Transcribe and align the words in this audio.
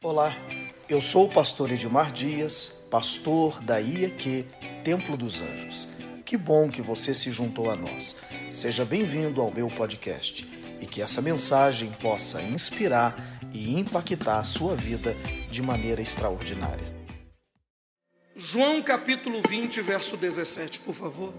Olá, 0.00 0.32
eu 0.88 1.02
sou 1.02 1.26
o 1.26 1.28
pastor 1.28 1.72
Edmar 1.72 2.12
Dias, 2.12 2.86
pastor 2.88 3.60
da 3.60 3.80
IEQ 3.80 4.46
Templo 4.84 5.16
dos 5.16 5.42
Anjos. 5.42 5.88
Que 6.24 6.36
bom 6.36 6.70
que 6.70 6.80
você 6.80 7.12
se 7.12 7.32
juntou 7.32 7.68
a 7.68 7.74
nós. 7.74 8.22
Seja 8.48 8.84
bem-vindo 8.84 9.40
ao 9.40 9.52
meu 9.52 9.66
podcast 9.66 10.46
e 10.80 10.86
que 10.86 11.02
essa 11.02 11.20
mensagem 11.20 11.90
possa 12.00 12.40
inspirar 12.40 13.16
e 13.52 13.76
impactar 13.76 14.38
a 14.38 14.44
sua 14.44 14.76
vida 14.76 15.12
de 15.50 15.60
maneira 15.60 16.00
extraordinária. 16.00 16.86
João 18.36 18.80
capítulo 18.80 19.42
20, 19.48 19.80
verso 19.82 20.16
17, 20.16 20.78
por 20.78 20.94
favor. 20.94 21.34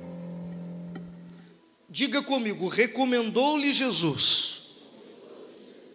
Diga 1.89 2.21
comigo, 2.21 2.68
recomendou-lhe 2.68 3.71
Jesus. 3.71 4.64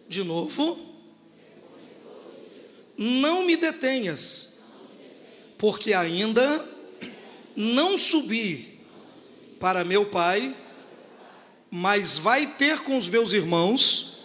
De 0.09 0.23
novo, 0.23 0.94
não 2.97 3.43
me 3.43 3.55
detenhas, 3.57 4.59
porque 5.57 5.93
ainda 5.93 6.65
não 7.55 7.97
subi 7.97 8.79
para 9.59 9.83
meu 9.83 10.05
Pai, 10.05 10.55
mas 11.71 12.17
vai 12.17 12.55
ter 12.55 12.79
com 12.81 12.97
os 12.97 13.09
meus 13.09 13.33
irmãos 13.33 14.21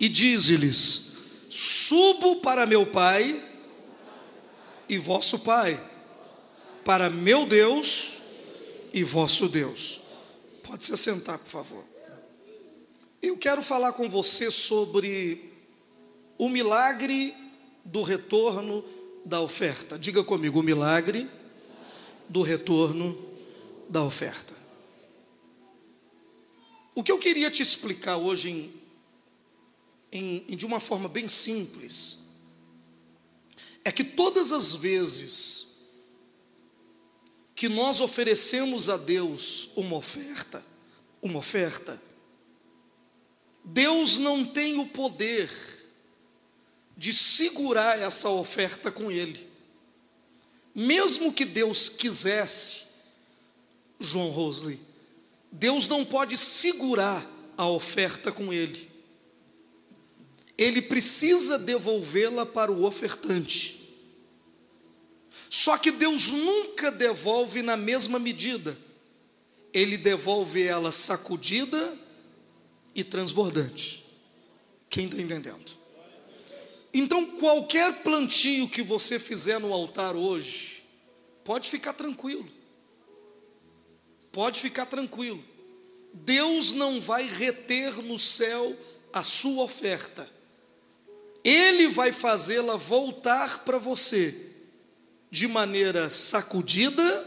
e 0.00 0.08
dize-lhes: 0.08 1.12
Subo 1.48 2.36
para 2.36 2.66
meu 2.66 2.86
Pai 2.86 3.42
e 4.88 4.98
vosso 4.98 5.38
Pai, 5.38 5.82
para 6.84 7.08
meu 7.10 7.46
Deus 7.46 8.14
e 8.92 9.04
vosso 9.04 9.48
Deus. 9.48 10.00
Pode 10.62 10.86
se 10.86 10.96
sentar, 10.96 11.38
por 11.38 11.50
favor. 11.50 11.84
Eu 13.20 13.36
quero 13.36 13.62
falar 13.62 13.92
com 13.92 14.08
você 14.08 14.50
sobre 14.50 15.51
o 16.42 16.48
milagre 16.48 17.36
do 17.84 18.02
retorno 18.02 18.84
da 19.24 19.40
oferta. 19.40 19.96
Diga 19.96 20.24
comigo, 20.24 20.58
o 20.58 20.62
milagre 20.62 21.30
do 22.28 22.42
retorno 22.42 23.16
da 23.88 24.02
oferta. 24.02 24.52
O 26.96 27.04
que 27.04 27.12
eu 27.12 27.18
queria 27.20 27.48
te 27.48 27.62
explicar 27.62 28.16
hoje, 28.16 28.72
em, 30.10 30.44
em, 30.48 30.56
de 30.56 30.66
uma 30.66 30.80
forma 30.80 31.08
bem 31.08 31.28
simples, 31.28 32.26
é 33.84 33.92
que 33.92 34.02
todas 34.02 34.52
as 34.52 34.74
vezes 34.74 35.68
que 37.54 37.68
nós 37.68 38.00
oferecemos 38.00 38.90
a 38.90 38.96
Deus 38.96 39.70
uma 39.76 39.94
oferta, 39.94 40.60
uma 41.22 41.38
oferta, 41.38 42.02
Deus 43.64 44.18
não 44.18 44.44
tem 44.44 44.80
o 44.80 44.86
poder 44.88 45.81
de 47.02 47.12
segurar 47.12 47.98
essa 47.98 48.28
oferta 48.30 48.88
com 48.88 49.10
Ele. 49.10 49.44
Mesmo 50.72 51.32
que 51.32 51.44
Deus 51.44 51.88
quisesse, 51.88 52.84
João 53.98 54.30
Rosley, 54.30 54.78
Deus 55.50 55.88
não 55.88 56.04
pode 56.04 56.38
segurar 56.38 57.28
a 57.56 57.66
oferta 57.66 58.30
com 58.30 58.52
Ele. 58.52 58.88
Ele 60.56 60.80
precisa 60.80 61.58
devolvê-la 61.58 62.46
para 62.46 62.70
o 62.70 62.84
ofertante. 62.84 63.80
Só 65.50 65.76
que 65.76 65.90
Deus 65.90 66.28
nunca 66.28 66.88
devolve 66.92 67.62
na 67.62 67.76
mesma 67.76 68.20
medida. 68.20 68.78
Ele 69.74 69.96
devolve 69.96 70.62
ela 70.62 70.92
sacudida 70.92 71.98
e 72.94 73.02
transbordante. 73.02 74.04
Quem 74.88 75.06
está 75.06 75.20
entendendo? 75.20 75.81
Então, 76.92 77.24
qualquer 77.38 78.02
plantio 78.02 78.68
que 78.68 78.82
você 78.82 79.18
fizer 79.18 79.58
no 79.58 79.72
altar 79.72 80.14
hoje, 80.14 80.84
pode 81.44 81.70
ficar 81.70 81.94
tranquilo. 81.94 82.46
Pode 84.30 84.60
ficar 84.60 84.86
tranquilo. 84.86 85.42
Deus 86.12 86.72
não 86.72 87.00
vai 87.00 87.26
reter 87.26 88.02
no 88.02 88.18
céu 88.18 88.76
a 89.12 89.22
sua 89.22 89.64
oferta. 89.64 90.28
Ele 91.42 91.88
vai 91.88 92.12
fazê-la 92.12 92.76
voltar 92.76 93.64
para 93.64 93.78
você 93.78 94.50
de 95.30 95.48
maneira 95.48 96.10
sacudida 96.10 97.26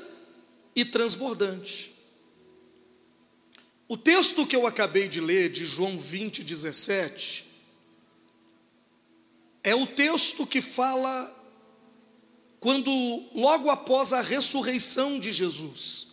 e 0.75 0.85
transbordante. 0.85 1.93
O 3.87 3.97
texto 3.97 4.45
que 4.45 4.55
eu 4.55 4.65
acabei 4.65 5.07
de 5.07 5.19
ler, 5.19 5.49
de 5.49 5.65
João 5.65 5.99
20, 5.99 6.43
17, 6.43 7.44
é 9.65 9.73
o 9.73 9.87
texto 9.87 10.45
que 10.45 10.61
fala 10.61 11.33
quando, 12.59 12.91
logo 13.33 13.71
após 13.71 14.13
a 14.13 14.21
ressurreição 14.21 15.19
de 15.19 15.31
Jesus, 15.31 16.07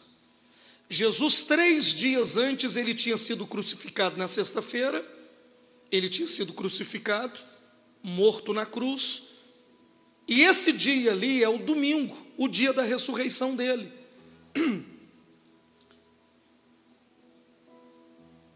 Jesus, 0.88 1.42
três 1.42 1.92
dias 1.92 2.38
antes, 2.38 2.76
ele 2.76 2.94
tinha 2.94 3.16
sido 3.16 3.46
crucificado 3.46 4.16
na 4.16 4.26
sexta-feira, 4.26 5.06
ele 5.90 6.08
tinha 6.08 6.26
sido 6.26 6.54
crucificado, 6.54 7.38
morto 8.02 8.54
na 8.54 8.64
cruz, 8.64 9.22
e 10.26 10.42
esse 10.42 10.72
dia 10.72 11.12
ali 11.12 11.44
é 11.44 11.48
o 11.48 11.58
domingo, 11.58 12.16
o 12.38 12.48
dia 12.48 12.72
da 12.72 12.82
ressurreição 12.82 13.54
dele. 13.54 13.92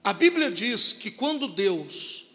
A 0.02 0.12
Bíblia 0.12 0.50
diz 0.50 0.92
que 0.94 1.10
quando 1.10 1.48
Deus 1.48 2.25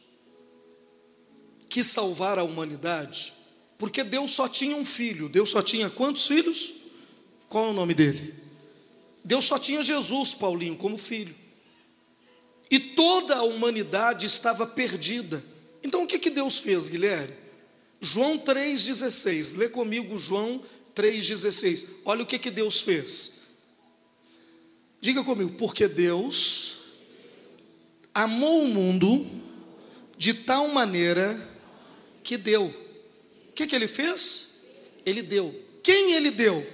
quis 1.71 1.87
salvar 1.87 2.37
a 2.37 2.43
humanidade, 2.43 3.33
porque 3.77 4.03
Deus 4.03 4.31
só 4.31 4.49
tinha 4.49 4.75
um 4.75 4.83
filho. 4.83 5.29
Deus 5.29 5.49
só 5.49 5.61
tinha 5.61 5.89
quantos 5.89 6.27
filhos? 6.27 6.73
Qual 7.47 7.67
é 7.67 7.69
o 7.69 7.73
nome 7.73 7.93
dele? 7.93 8.33
Deus 9.23 9.45
só 9.45 9.57
tinha 9.57 9.81
Jesus, 9.81 10.33
Paulinho, 10.33 10.75
como 10.75 10.97
filho. 10.97 11.33
E 12.69 12.77
toda 12.77 13.37
a 13.37 13.43
humanidade 13.43 14.25
estava 14.25 14.67
perdida. 14.67 15.41
Então 15.81 16.03
o 16.03 16.07
que, 16.07 16.19
que 16.19 16.29
Deus 16.29 16.59
fez, 16.59 16.89
Guilherme? 16.89 17.33
João 18.01 18.37
3,16. 18.37 19.55
Lê 19.55 19.69
comigo 19.69 20.19
João 20.19 20.61
3,16. 20.93 21.87
Olha 22.03 22.23
o 22.23 22.25
que, 22.25 22.37
que 22.37 22.51
Deus 22.51 22.81
fez. 22.81 23.39
Diga 24.99 25.23
comigo, 25.23 25.51
porque 25.57 25.87
Deus 25.87 26.79
amou 28.13 28.63
o 28.63 28.67
mundo 28.67 29.25
de 30.17 30.33
tal 30.33 30.67
maneira 30.67 31.49
que 32.23 32.37
deu. 32.37 32.65
O 33.49 33.53
que, 33.53 33.67
que 33.67 33.75
ele 33.75 33.87
fez? 33.87 34.49
Ele 35.05 35.21
deu. 35.21 35.53
Quem 35.83 36.13
ele 36.13 36.31
deu? 36.31 36.65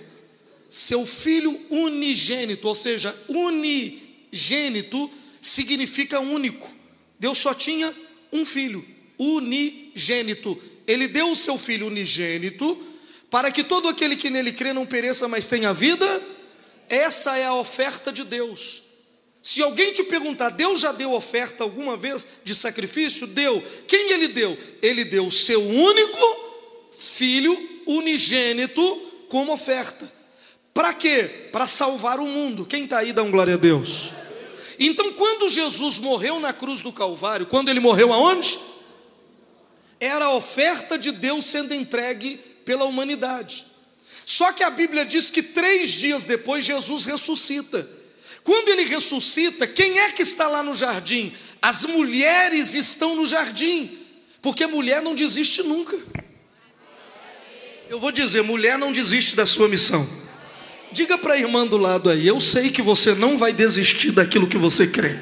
Seu 0.69 1.05
filho 1.05 1.59
unigênito, 1.69 2.67
ou 2.67 2.75
seja, 2.75 3.15
unigênito 3.27 5.09
significa 5.41 6.19
único. 6.19 6.69
Deus 7.19 7.37
só 7.37 7.53
tinha 7.53 7.93
um 8.31 8.45
filho, 8.45 8.85
unigênito. 9.17 10.61
Ele 10.85 11.07
deu 11.07 11.31
o 11.31 11.35
seu 11.35 11.57
filho 11.57 11.87
unigênito 11.87 12.77
para 13.29 13.51
que 13.51 13.63
todo 13.63 13.87
aquele 13.87 14.15
que 14.15 14.29
nele 14.29 14.51
crê 14.51 14.73
não 14.73 14.85
pereça, 14.85 15.27
mas 15.27 15.47
tenha 15.47 15.73
vida. 15.73 16.21
Essa 16.89 17.37
é 17.37 17.45
a 17.45 17.53
oferta 17.53 18.11
de 18.11 18.23
Deus. 18.23 18.83
Se 19.41 19.61
alguém 19.61 19.93
te 19.93 20.03
perguntar, 20.03 20.49
Deus 20.49 20.79
já 20.79 20.91
deu 20.91 21.13
oferta 21.13 21.63
alguma 21.63 21.95
vez 21.95 22.27
de 22.43 22.53
sacrifício? 22.53 23.25
Deu. 23.25 23.63
Quem 23.87 24.11
ele 24.11 24.27
deu? 24.27 24.57
Ele 24.81 25.05
deu 25.05 25.27
o 25.27 25.31
seu 25.31 25.61
único 25.61 26.47
filho 26.97 27.81
unigênito 27.85 28.81
como 29.29 29.53
oferta. 29.53 30.11
Para 30.73 30.93
quê? 30.93 31.49
Para 31.51 31.65
salvar 31.65 32.19
o 32.19 32.27
mundo. 32.27 32.65
Quem 32.65 32.83
está 32.83 32.99
aí, 32.99 33.13
dá 33.13 33.23
um 33.23 33.31
glória 33.31 33.55
a 33.55 33.57
Deus. 33.57 34.11
Então, 34.79 35.13
quando 35.13 35.49
Jesus 35.49 35.97
morreu 35.97 36.39
na 36.39 36.53
cruz 36.53 36.81
do 36.81 36.91
Calvário, 36.91 37.47
quando 37.47 37.69
ele 37.69 37.79
morreu 37.79 38.13
aonde? 38.13 38.59
Era 39.99 40.25
a 40.25 40.35
oferta 40.35 40.97
de 40.97 41.11
Deus 41.11 41.45
sendo 41.45 41.73
entregue 41.73 42.37
pela 42.63 42.85
humanidade. 42.85 43.65
Só 44.25 44.51
que 44.51 44.63
a 44.63 44.69
Bíblia 44.69 45.05
diz 45.05 45.31
que 45.31 45.41
três 45.41 45.91
dias 45.91 46.25
depois 46.25 46.65
Jesus 46.65 47.05
ressuscita. 47.05 47.96
Quando 48.43 48.69
ele 48.69 48.83
ressuscita, 48.83 49.67
quem 49.67 49.99
é 49.99 50.11
que 50.11 50.21
está 50.21 50.47
lá 50.47 50.63
no 50.63 50.73
jardim? 50.73 51.33
As 51.61 51.85
mulheres 51.85 52.73
estão 52.73 53.15
no 53.15 53.25
jardim, 53.25 53.97
porque 54.41 54.65
mulher 54.65 55.01
não 55.01 55.15
desiste 55.15 55.63
nunca. 55.63 55.97
Eu 57.89 57.99
vou 57.99 58.11
dizer, 58.11 58.41
mulher 58.41 58.77
não 58.77 58.91
desiste 58.91 59.35
da 59.35 59.45
sua 59.45 59.67
missão. 59.67 60.07
Diga 60.91 61.17
para 61.17 61.33
a 61.33 61.37
irmã 61.37 61.65
do 61.65 61.77
lado 61.77 62.09
aí, 62.09 62.27
eu 62.27 62.39
sei 62.39 62.69
que 62.69 62.81
você 62.81 63.13
não 63.13 63.37
vai 63.37 63.51
desistir 63.51 64.11
daquilo 64.11 64.47
que 64.47 64.57
você 64.57 64.87
crê. 64.87 65.17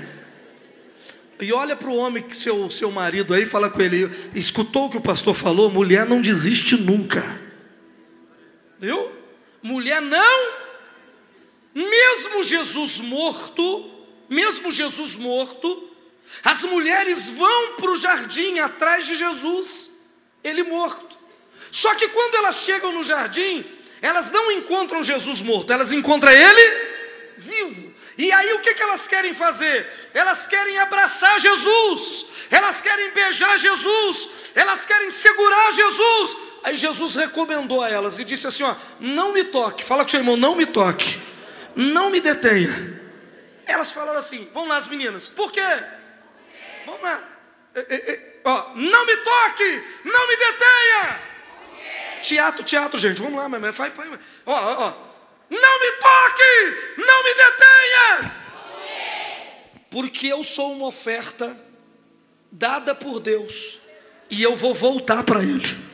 E 1.40 1.52
olha 1.52 1.76
para 1.76 1.90
o 1.90 1.98
homem, 1.98 2.24
seu, 2.32 2.70
seu 2.70 2.90
marido 2.92 3.34
aí, 3.34 3.46
fala 3.46 3.70
com 3.70 3.82
ele, 3.82 4.10
escutou 4.34 4.86
o 4.86 4.90
que 4.90 4.98
o 4.98 5.02
pastor 5.02 5.34
falou? 5.34 5.70
Mulher 5.70 6.06
não 6.06 6.22
desiste 6.22 6.78
nunca. 6.78 7.40
Viu? 8.80 9.12
Mulher 9.62 10.02
não 10.02 10.55
mesmo 11.75 12.42
Jesus 12.42 13.01
morto, 13.01 13.92
mesmo 14.30 14.72
Jesus 14.72 15.18
morto, 15.18 15.92
as 16.44 16.63
mulheres 16.63 17.27
vão 17.27 17.74
para 17.74 17.92
o 17.92 17.98
jardim 17.98 18.60
atrás 18.60 19.06
de 19.06 19.16
Jesus. 19.16 19.92
ele 20.44 20.63
morto. 20.63 21.18
Só 21.72 21.94
que 21.95 22.07
quando 22.07 22.36
elas 22.36 22.57
chegam 22.57 22.92
no 22.92 23.04
jardim, 23.04 23.66
elas 24.01 24.31
não 24.31 24.51
encontram 24.51 25.04
Jesus 25.04 25.42
morto, 25.42 25.74
elas 25.74 25.92
encontram 25.92 26.31
ele 26.31 26.95
vivo. 27.38 27.94
E 28.18 28.31
aí 28.31 28.54
o 28.54 28.60
que, 28.60 28.74
que 28.74 28.81
elas 28.81 29.07
querem 29.07 29.33
fazer? 29.33 29.92
Elas 30.13 30.48
querem 30.48 30.78
abraçar 30.78 31.38
Jesus, 31.39 32.25
elas 32.50 32.81
querem 32.81 33.12
beijar 33.12 33.57
Jesus, 33.57 34.30
elas 34.54 34.86
querem 34.86 35.10
segurar 35.10 35.74
Jesus. 35.74 36.38
Aí 36.63 36.78
Jesus 36.78 37.16
recomendou 37.16 37.81
a 37.81 37.89
elas 37.89 38.18
e 38.18 38.24
disse 38.24 38.48
assim: 38.48 38.63
ó, 38.63 38.75
não 39.00 39.33
me 39.33 39.44
toque, 39.44 39.83
fala 39.83 40.04
com 40.04 40.12
seu 40.12 40.19
irmão, 40.19 40.38
não 40.38 40.56
me 40.56 40.66
toque, 40.66 41.19
não 41.75 42.10
me 42.10 42.19
detenha. 42.19 43.01
Elas 43.66 43.92
falaram 43.92 44.19
assim: 44.19 44.50
vamos 44.54 44.69
lá, 44.69 44.77
as 44.77 44.88
meninas, 44.88 45.30
por 45.30 45.51
quê? 45.51 45.62
Vamos 46.86 47.01
lá, 47.01 47.24
é, 47.74 47.80
é, 47.80 48.12
é, 48.12 48.42
ó, 48.44 48.74
não 48.75 49.06
me 49.06 49.18
toque, 49.18 49.83
não 50.04 50.27
me 50.27 50.38
detenha. 50.38 51.36
Teatro, 52.22 52.63
teatro, 52.63 53.00
gente, 53.00 53.22
vamos 53.22 53.38
lá, 53.38 53.50
mas 53.50 53.75
vai, 53.75 53.89
vai, 53.92 54.19
ó, 54.45 54.54
ó, 54.54 54.88
ó. 54.88 55.06
Não 55.50 55.80
me 55.80 55.92
toque, 55.92 56.98
não 56.98 57.24
me 57.24 57.33
detenhas. 57.36 58.36
Porque 59.92 60.28
eu 60.28 60.44
sou 60.44 60.74
uma 60.74 60.88
oferta 60.88 61.56
dada 62.51 62.95
por 62.95 63.19
Deus 63.19 63.80
e 64.30 64.42
eu 64.42 64.56
vou 64.56 64.74
voltar 64.74 65.24
para 65.24 65.44
Ele. 65.44 65.86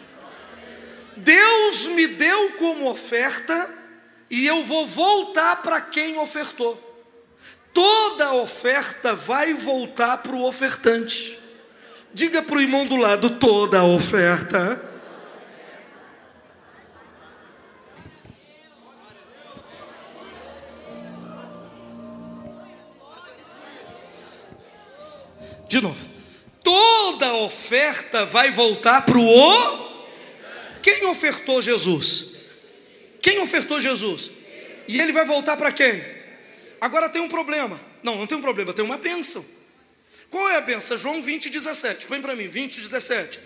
Deus 1.18 1.88
me 1.88 2.08
deu 2.08 2.54
como 2.54 2.90
oferta 2.90 3.81
e 4.32 4.48
eu 4.48 4.64
vou 4.64 4.88
voltar 4.88 5.58
para 5.58 5.82
quem 5.82 6.18
ofertou. 6.18 6.80
Toda 7.74 8.34
oferta 8.34 9.14
vai 9.14 9.54
voltar 9.54 10.20
para 10.20 10.34
o 10.34 10.46
ofertante. 10.46 11.38
Diga 12.14 12.42
para 12.42 12.56
o 12.56 12.62
irmão 12.62 12.86
do 12.86 12.96
lado: 12.96 13.32
toda 13.32 13.84
oferta 13.84 14.88
De 25.68 25.80
novo. 25.80 26.10
Toda 26.62 27.34
oferta 27.36 28.26
vai 28.26 28.52
voltar 28.52 29.04
para 29.04 29.18
o. 29.18 29.90
Quem 30.82 31.06
ofertou 31.06 31.62
Jesus? 31.62 32.31
Quem 33.22 33.40
ofertou 33.40 33.80
Jesus? 33.80 34.32
E 34.88 35.00
ele 35.00 35.12
vai 35.12 35.26
voltar 35.26 35.56
para 35.58 35.72
quem? 35.72 36.04
Agora 36.80 37.08
tem 37.10 37.22
um 37.22 37.30
problema. 37.30 37.80
Não, 38.02 38.18
não 38.18 38.28
tem 38.28 38.38
um 38.38 38.42
problema, 38.42 38.74
tem 38.74 38.84
uma 38.84 38.98
bênção. 38.98 39.46
Qual 40.30 40.50
é 40.50 40.56
a 40.56 40.62
bênção? 40.62 40.98
João 40.98 41.22
20, 41.22 41.50
17. 41.50 42.08
Põe 42.08 42.22
para 42.22 42.36
mim, 42.36 42.48
20, 42.48 42.82
17. 42.82 43.40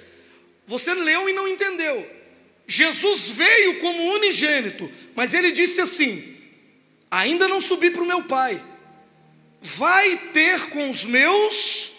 Você 0.68 0.94
leu 0.94 1.27
e 1.27 1.33
não 1.33 1.48
entendeu. 1.48 2.10
Jesus 2.68 3.27
veio 3.27 3.80
como 3.80 4.13
unigênito, 4.13 4.89
mas 5.13 5.33
ele 5.33 5.51
disse 5.51 5.81
assim: 5.81 6.38
Ainda 7.12 7.48
não 7.48 7.60
subi 7.60 7.92
para 7.92 8.01
o 8.01 8.07
meu 8.07 8.24
Pai, 8.24 8.63
vai 9.62 10.18
ter 10.31 10.69
com 10.69 10.89
os 10.89 11.06
meus 11.06 11.95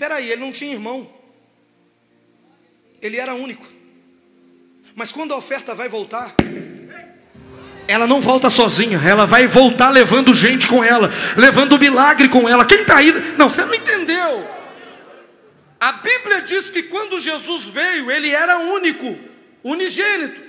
Peraí, 0.00 0.30
ele 0.30 0.40
não 0.40 0.50
tinha 0.50 0.72
irmão. 0.72 1.12
Ele 3.02 3.18
era 3.18 3.34
único. 3.34 3.66
Mas 4.94 5.12
quando 5.12 5.34
a 5.34 5.36
oferta 5.36 5.74
vai 5.74 5.90
voltar, 5.90 6.34
ela 7.90 8.06
não 8.06 8.20
volta 8.20 8.48
sozinha, 8.48 9.00
ela 9.04 9.26
vai 9.26 9.46
voltar 9.46 9.90
levando 9.90 10.32
gente 10.32 10.66
com 10.66 10.82
ela, 10.82 11.10
levando 11.36 11.78
milagre 11.78 12.28
com 12.28 12.48
ela. 12.48 12.64
Quem 12.64 12.82
está 12.82 12.96
aí? 12.96 13.12
Não, 13.36 13.50
você 13.50 13.64
não 13.64 13.74
entendeu. 13.74 14.48
A 15.80 15.92
Bíblia 15.92 16.42
diz 16.42 16.70
que 16.70 16.84
quando 16.84 17.18
Jesus 17.18 17.64
veio, 17.64 18.10
ele 18.10 18.30
era 18.30 18.58
único, 18.58 19.18
unigênito. 19.64 20.40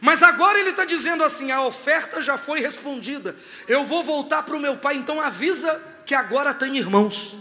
Mas 0.00 0.22
agora 0.22 0.58
ele 0.58 0.70
está 0.70 0.84
dizendo 0.84 1.22
assim: 1.22 1.50
a 1.50 1.62
oferta 1.62 2.22
já 2.22 2.38
foi 2.38 2.60
respondida, 2.60 3.36
eu 3.66 3.84
vou 3.84 4.02
voltar 4.02 4.42
para 4.42 4.56
o 4.56 4.60
meu 4.60 4.76
pai, 4.76 4.96
então 4.96 5.20
avisa 5.20 5.80
que 6.06 6.14
agora 6.14 6.54
tem 6.54 6.76
irmãos. 6.78 7.36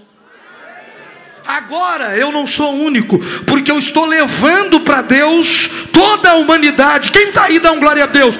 Agora 1.45 2.17
eu 2.17 2.29
não 2.29 2.45
sou 2.45 2.73
único, 2.73 3.17
porque 3.45 3.71
eu 3.71 3.79
estou 3.79 4.03
levando 4.03 4.81
para 4.81 5.01
Deus 5.01 5.69
toda 5.93 6.31
a 6.31 6.35
humanidade. 6.35 7.09
Quem 7.09 7.29
está 7.29 7.45
aí, 7.45 7.57
dá 7.57 7.71
um 7.71 7.79
glória 7.79 8.03
a 8.03 8.07
Deus. 8.07 8.37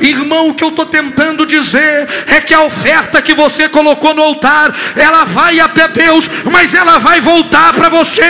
Irmão, 0.00 0.48
o 0.48 0.54
que 0.54 0.62
eu 0.62 0.68
estou 0.68 0.86
tentando 0.86 1.46
dizer 1.46 2.08
é 2.26 2.40
que 2.40 2.52
a 2.52 2.62
oferta 2.62 3.22
que 3.22 3.34
você 3.34 3.68
colocou 3.68 4.14
no 4.14 4.22
altar, 4.22 4.74
ela 4.96 5.24
vai 5.24 5.58
até 5.58 5.88
Deus, 5.88 6.28
mas 6.50 6.74
ela 6.74 6.98
vai 6.98 7.20
voltar 7.20 7.72
para 7.72 7.88
você, 7.88 8.22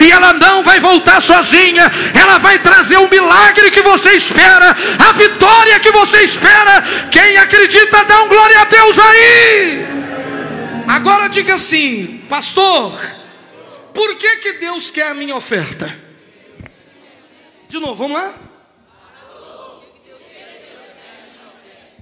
e 0.00 0.10
ela 0.10 0.32
não 0.32 0.62
vai 0.62 0.80
voltar 0.80 1.20
sozinha, 1.20 1.90
ela 2.14 2.38
vai 2.38 2.58
trazer 2.58 2.98
o 2.98 3.08
milagre 3.08 3.70
que 3.70 3.82
você 3.82 4.12
espera, 4.12 4.76
a 4.98 5.12
vitória 5.12 5.80
que 5.80 5.90
você 5.90 6.22
espera. 6.22 6.82
Quem 7.10 7.36
acredita, 7.36 8.04
dá 8.04 8.22
um 8.22 8.28
glória 8.28 8.60
a 8.60 8.64
Deus 8.64 8.98
aí. 8.98 9.86
Agora 10.86 11.28
diga 11.28 11.54
assim, 11.54 12.22
pastor, 12.28 13.00
por 13.94 14.16
que, 14.16 14.36
que 14.36 14.52
Deus 14.54 14.90
quer 14.90 15.08
a 15.08 15.14
minha 15.14 15.36
oferta? 15.36 15.96
De 17.68 17.78
novo, 17.78 17.94
vamos 17.94 18.20
lá? 18.20 18.34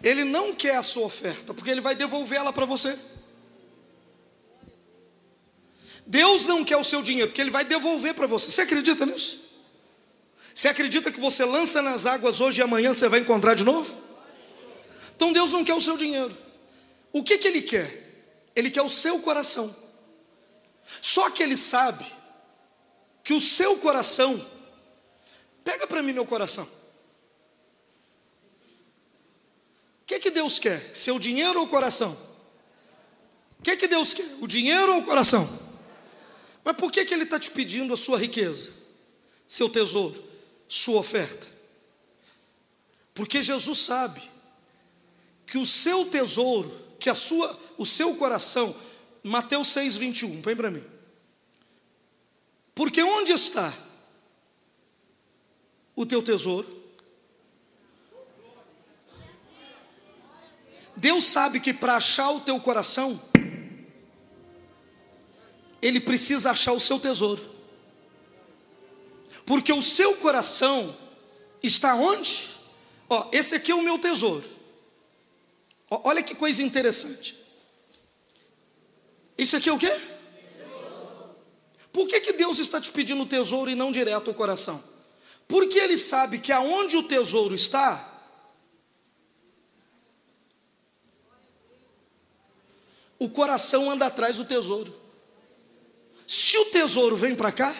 Ele 0.02 0.24
não 0.24 0.54
quer 0.54 0.76
a 0.76 0.82
sua 0.82 1.06
oferta, 1.06 1.54
porque 1.54 1.70
ele 1.70 1.80
vai 1.80 1.94
devolver 1.94 2.38
ela 2.38 2.52
para 2.52 2.64
você. 2.64 2.98
Deus 6.04 6.46
não 6.46 6.64
quer 6.64 6.76
o 6.76 6.84
seu 6.84 7.00
dinheiro, 7.00 7.28
porque 7.28 7.40
ele 7.40 7.50
vai 7.50 7.64
devolver 7.64 8.14
para 8.14 8.26
você. 8.26 8.50
Você 8.50 8.62
acredita 8.62 9.06
nisso? 9.06 9.40
Você 10.54 10.68
acredita 10.68 11.10
que 11.10 11.20
você 11.20 11.44
lança 11.44 11.80
nas 11.80 12.04
águas 12.04 12.40
hoje 12.40 12.60
e 12.60 12.62
amanhã 12.62 12.94
você 12.94 13.08
vai 13.08 13.20
encontrar 13.20 13.54
de 13.54 13.64
novo? 13.64 14.02
Então 15.16 15.32
Deus 15.32 15.52
não 15.52 15.64
quer 15.64 15.74
o 15.74 15.80
seu 15.80 15.96
dinheiro. 15.96 16.36
O 17.12 17.22
que, 17.22 17.38
que 17.38 17.46
ele 17.46 17.62
quer? 17.62 18.26
Ele 18.54 18.70
quer 18.70 18.82
o 18.82 18.88
seu 18.88 19.20
coração. 19.20 19.74
Só 21.00 21.30
que 21.30 21.42
ele 21.42 21.56
sabe 21.56 22.04
que 23.22 23.32
o 23.32 23.40
seu 23.40 23.78
coração, 23.78 24.44
pega 25.64 25.86
para 25.86 26.02
mim 26.02 26.12
meu 26.12 26.26
coração. 26.26 26.68
O 30.01 30.01
que, 30.12 30.20
que 30.20 30.30
Deus 30.30 30.58
quer? 30.58 30.94
Seu 30.94 31.18
dinheiro 31.18 31.60
ou 31.60 31.66
o 31.66 31.68
coração? 31.68 32.16
O 33.58 33.62
que, 33.62 33.76
que 33.76 33.88
Deus 33.88 34.12
quer? 34.12 34.26
O 34.40 34.46
dinheiro 34.46 34.94
ou 34.94 35.00
o 35.00 35.04
coração? 35.04 35.48
Mas 36.64 36.76
por 36.76 36.90
que, 36.92 37.04
que 37.04 37.14
Ele 37.14 37.24
está 37.24 37.38
te 37.38 37.50
pedindo 37.50 37.94
a 37.94 37.96
sua 37.96 38.18
riqueza, 38.18 38.72
seu 39.48 39.68
tesouro, 39.68 40.22
sua 40.68 41.00
oferta? 41.00 41.46
Porque 43.14 43.40
Jesus 43.40 43.78
sabe 43.78 44.22
que 45.46 45.58
o 45.58 45.66
seu 45.66 46.04
tesouro, 46.06 46.70
que 46.98 47.08
a 47.08 47.14
sua, 47.14 47.58
o 47.78 47.86
seu 47.86 48.14
coração 48.14 48.74
Mateus 49.22 49.68
6, 49.68 49.96
21, 49.96 50.42
põe 50.42 50.56
para 50.56 50.70
mim. 50.70 50.82
Porque 52.74 53.02
onde 53.02 53.32
está 53.32 53.72
o 55.94 56.04
teu 56.04 56.22
tesouro? 56.22 56.81
Deus 60.96 61.24
sabe 61.24 61.60
que 61.60 61.72
para 61.72 61.96
achar 61.96 62.30
o 62.30 62.40
teu 62.40 62.60
coração, 62.60 63.20
Ele 65.80 66.00
precisa 66.00 66.50
achar 66.50 66.72
o 66.72 66.80
seu 66.80 66.98
tesouro. 66.98 67.42
Porque 69.44 69.72
o 69.72 69.82
seu 69.82 70.16
coração 70.16 70.96
está 71.62 71.94
onde? 71.94 72.50
Ó, 73.08 73.28
esse 73.32 73.54
aqui 73.54 73.72
é 73.72 73.74
o 73.74 73.82
meu 73.82 73.98
tesouro. 73.98 74.48
Ó, 75.90 76.00
olha 76.04 76.22
que 76.22 76.34
coisa 76.34 76.62
interessante. 76.62 77.36
Isso 79.36 79.56
aqui 79.56 79.68
é 79.68 79.72
o 79.72 79.78
quê? 79.78 79.92
Por 81.92 82.06
que, 82.06 82.20
que 82.20 82.32
Deus 82.32 82.58
está 82.58 82.80
te 82.80 82.90
pedindo 82.90 83.26
tesouro 83.26 83.70
e 83.70 83.74
não 83.74 83.92
direto 83.92 84.30
o 84.30 84.34
coração? 84.34 84.82
Porque 85.46 85.78
Ele 85.78 85.98
sabe 85.98 86.38
que 86.38 86.52
aonde 86.52 86.96
o 86.96 87.02
tesouro 87.02 87.54
está, 87.54 88.11
o 93.24 93.30
coração 93.30 93.90
anda 93.90 94.06
atrás 94.06 94.36
do 94.36 94.44
tesouro. 94.44 94.94
Se 96.26 96.58
o 96.58 96.66
tesouro 96.66 97.16
vem 97.16 97.34
para 97.34 97.52
cá, 97.52 97.74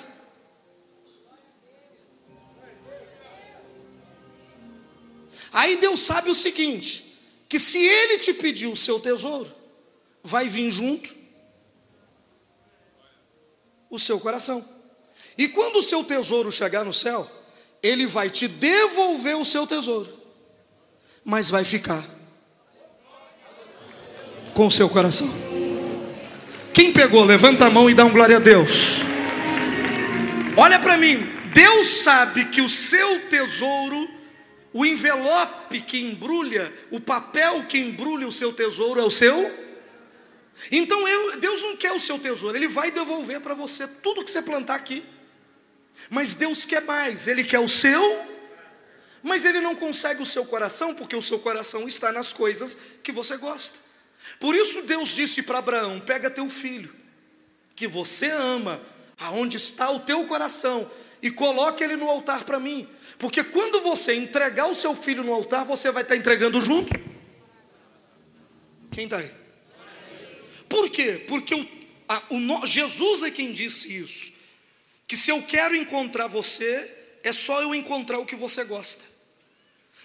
aí 5.52 5.76
Deus 5.76 6.00
sabe 6.00 6.30
o 6.30 6.34
seguinte: 6.34 7.18
que 7.49 7.58
se 7.58 7.78
Ele 7.78 8.18
te 8.18 8.32
pedir 8.32 8.66
o 8.66 8.76
seu 8.76 9.00
tesouro, 9.00 9.52
vai 10.22 10.49
vir 10.49 10.70
junto 10.70 11.14
o 13.90 13.99
seu 13.99 14.20
coração. 14.20 14.66
E 15.37 15.49
quando 15.49 15.76
o 15.76 15.82
seu 15.82 16.04
tesouro 16.04 16.52
chegar 16.52 16.84
no 16.84 16.92
céu, 16.92 17.30
ele 17.82 18.06
vai 18.06 18.30
te 18.30 18.46
devolver 18.46 19.37
o 19.37 19.44
seu 19.44 19.66
tesouro, 19.66 20.12
mas 21.25 21.50
vai 21.50 21.64
ficar 21.64 22.22
com 24.54 24.66
o 24.66 24.71
seu 24.71 24.88
coração. 24.88 25.28
Quem 26.73 26.92
pegou, 26.92 27.25
levanta 27.25 27.66
a 27.66 27.71
mão 27.71 27.90
e 27.90 27.94
dá 27.94 28.04
um 28.04 28.11
glória 28.11 28.37
a 28.37 28.40
Deus. 28.40 29.02
Olha 30.56 30.78
para 30.78 30.97
mim, 30.97 31.26
Deus 31.52 32.02
sabe 32.02 32.47
que 32.47 32.61
o 32.61 32.68
seu 32.68 33.28
tesouro, 33.28 34.09
o 34.73 34.85
envelope 34.87 35.80
que 35.82 36.00
embrulha, 36.00 36.73
o 36.90 36.99
papel 36.99 37.64
que 37.66 37.78
embrulha 37.78 38.26
o 38.26 38.32
seu 38.32 38.52
tesouro 38.52 39.00
é 39.00 39.04
o 39.04 39.11
seu. 39.11 39.50
Então 40.71 41.06
eu, 41.06 41.38
Deus 41.38 41.62
não 41.62 41.76
quer 41.76 41.92
o 41.92 42.00
seu 42.00 42.18
tesouro, 42.18 42.56
Ele 42.56 42.68
vai 42.68 42.90
devolver 42.90 43.40
para 43.40 43.54
você 43.54 43.87
tudo 43.87 44.25
que 44.25 44.30
você 44.30 44.42
plantar 44.42 44.76
aqui. 44.76 45.02
Mas 46.09 46.35
Deus 46.35 46.64
quer 46.66 46.82
mais, 46.82 47.26
Ele 47.26 47.44
quer 47.44 47.59
o 47.59 47.68
seu, 47.68 48.21
mas 49.23 49.44
Ele 49.44 49.61
não 49.61 49.75
consegue 49.75 50.23
o 50.23 50.26
seu 50.26 50.44
coração, 50.44 50.94
porque 50.94 51.16
o 51.16 51.23
seu 51.23 51.38
coração 51.38 51.87
está 51.87 52.12
nas 52.12 52.32
coisas 52.32 52.76
que 53.02 53.12
você 53.12 53.37
gosta. 53.37 53.78
Por 54.38 54.55
isso 54.55 54.83
Deus 54.83 55.11
disse 55.11 55.43
para 55.43 55.59
Abraão: 55.59 56.00
pega 56.00 56.31
teu 56.31 56.49
filho, 56.49 56.95
que 57.75 57.87
você 57.87 58.31
ama, 58.31 58.81
aonde 59.19 59.57
está 59.57 59.91
o 59.91 60.00
teu 60.00 60.25
coração, 60.26 60.91
e 61.21 61.31
coloque 61.31 61.83
ele 61.85 61.97
no 61.97 62.09
altar 62.09 62.45
para 62.45 62.59
mim. 62.59 62.88
Porque 63.19 63.45
quando 63.45 63.81
você 63.81 64.14
entregar 64.14 64.67
o 64.67 64.75
seu 64.75 64.95
filho 64.95 65.23
no 65.23 65.33
altar, 65.33 65.64
você 65.64 65.91
vai 65.91 66.02
estar 66.02 66.17
entregando 66.17 66.61
junto. 66.61 66.93
Quem 68.91 69.05
está 69.05 69.19
aí? 69.19 69.31
Por 70.69 70.91
quê? 70.91 71.25
Porque 71.29 71.55
o, 71.55 71.69
a, 72.09 72.23
o, 72.31 72.67
Jesus 72.67 73.23
é 73.23 73.31
quem 73.31 73.52
disse 73.52 73.95
isso. 73.95 74.33
Que 75.07 75.17
se 75.17 75.31
eu 75.31 75.43
quero 75.43 75.76
encontrar 75.76 76.26
você, 76.26 76.91
é 77.23 77.33
só 77.33 77.62
eu 77.62 77.75
encontrar 77.75 78.19
o 78.19 78.26
que 78.26 78.35
você 78.35 78.64
gosta. 78.64 79.12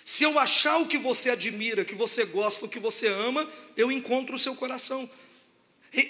Se 0.08 0.24
eu 0.24 0.40
achar 0.40 0.78
o 0.78 0.88
que 0.88 0.98
você 0.98 1.32
admira, 1.32 1.84
que 1.84 1.94
você 1.94 2.24
gosta, 2.24 2.64
o 2.64 2.70
que 2.70 2.80
você 2.80 3.08
ama, 3.08 3.46
eu 3.76 3.92
encontro 3.92 4.38
o 4.38 4.40
seu 4.40 4.56
coração. 4.56 5.08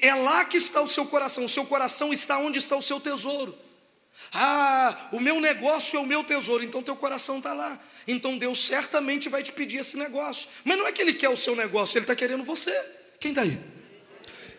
É 0.03 0.13
lá 0.13 0.45
que 0.45 0.55
está 0.55 0.83
o 0.83 0.87
seu 0.87 1.07
coração. 1.07 1.45
O 1.45 1.49
seu 1.49 1.65
coração 1.65 2.13
está 2.13 2.37
onde 2.37 2.59
está 2.59 2.77
o 2.77 2.81
seu 2.81 2.99
tesouro. 2.99 3.57
Ah, 4.31 5.09
o 5.11 5.19
meu 5.19 5.41
negócio 5.41 5.97
é 5.97 5.99
o 5.99 6.05
meu 6.05 6.23
tesouro, 6.23 6.63
então 6.63 6.83
teu 6.83 6.95
coração 6.95 7.39
está 7.39 7.55
lá. 7.55 7.83
Então 8.07 8.37
Deus 8.37 8.67
certamente 8.67 9.29
vai 9.29 9.41
te 9.41 9.51
pedir 9.51 9.77
esse 9.77 9.97
negócio. 9.97 10.47
Mas 10.63 10.77
não 10.77 10.85
é 10.85 10.91
que 10.91 11.01
Ele 11.01 11.15
quer 11.15 11.29
o 11.29 11.35
seu 11.35 11.55
negócio, 11.55 11.97
Ele 11.97 12.03
está 12.03 12.15
querendo 12.15 12.43
você. 12.43 12.79
Quem 13.19 13.31
está 13.31 13.41
aí? 13.41 13.59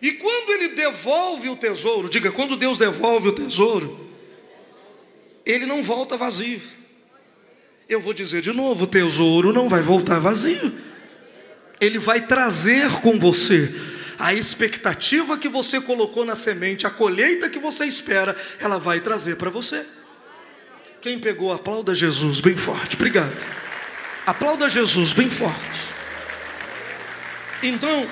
E 0.01 0.11
quando 0.15 0.51
Ele 0.51 0.67
devolve 0.75 1.47
o 1.47 1.55
tesouro, 1.55 2.09
diga, 2.09 2.29
quando 2.29 2.57
Deus 2.57 2.77
devolve 2.77 3.29
o 3.29 3.33
tesouro, 3.33 4.05
Ele 5.45 5.65
não 5.65 5.81
volta 5.81 6.17
vazio. 6.17 6.78
Eu 7.89 7.99
vou 7.99 8.13
dizer 8.13 8.41
de 8.43 8.53
novo: 8.53 8.83
o 8.83 8.87
tesouro 8.87 9.51
não 9.51 9.67
vai 9.67 9.81
voltar 9.81 10.19
vazio. 10.19 10.71
Ele 11.81 11.97
vai 11.97 12.27
trazer 12.27 13.01
com 13.01 13.17
você 13.17 13.73
a 14.19 14.33
expectativa 14.33 15.37
que 15.37 15.47
você 15.47 15.79
colocou 15.81 16.25
na 16.25 16.35
semente, 16.35 16.85
a 16.85 16.89
colheita 16.89 17.49
que 17.49 17.57
você 17.57 17.85
espera, 17.85 18.35
ela 18.59 18.77
vai 18.77 18.99
trazer 18.99 19.37
para 19.37 19.49
você. 19.49 19.85
Quem 21.01 21.17
pegou, 21.17 21.53
aplauda 21.53 21.95
Jesus 21.95 22.41
bem 22.41 22.57
forte. 22.57 22.97
Obrigado. 22.97 23.37
Aplauda 24.25 24.67
Jesus 24.67 25.13
bem 25.13 25.29
forte. 25.29 25.79
Então, 27.63 28.07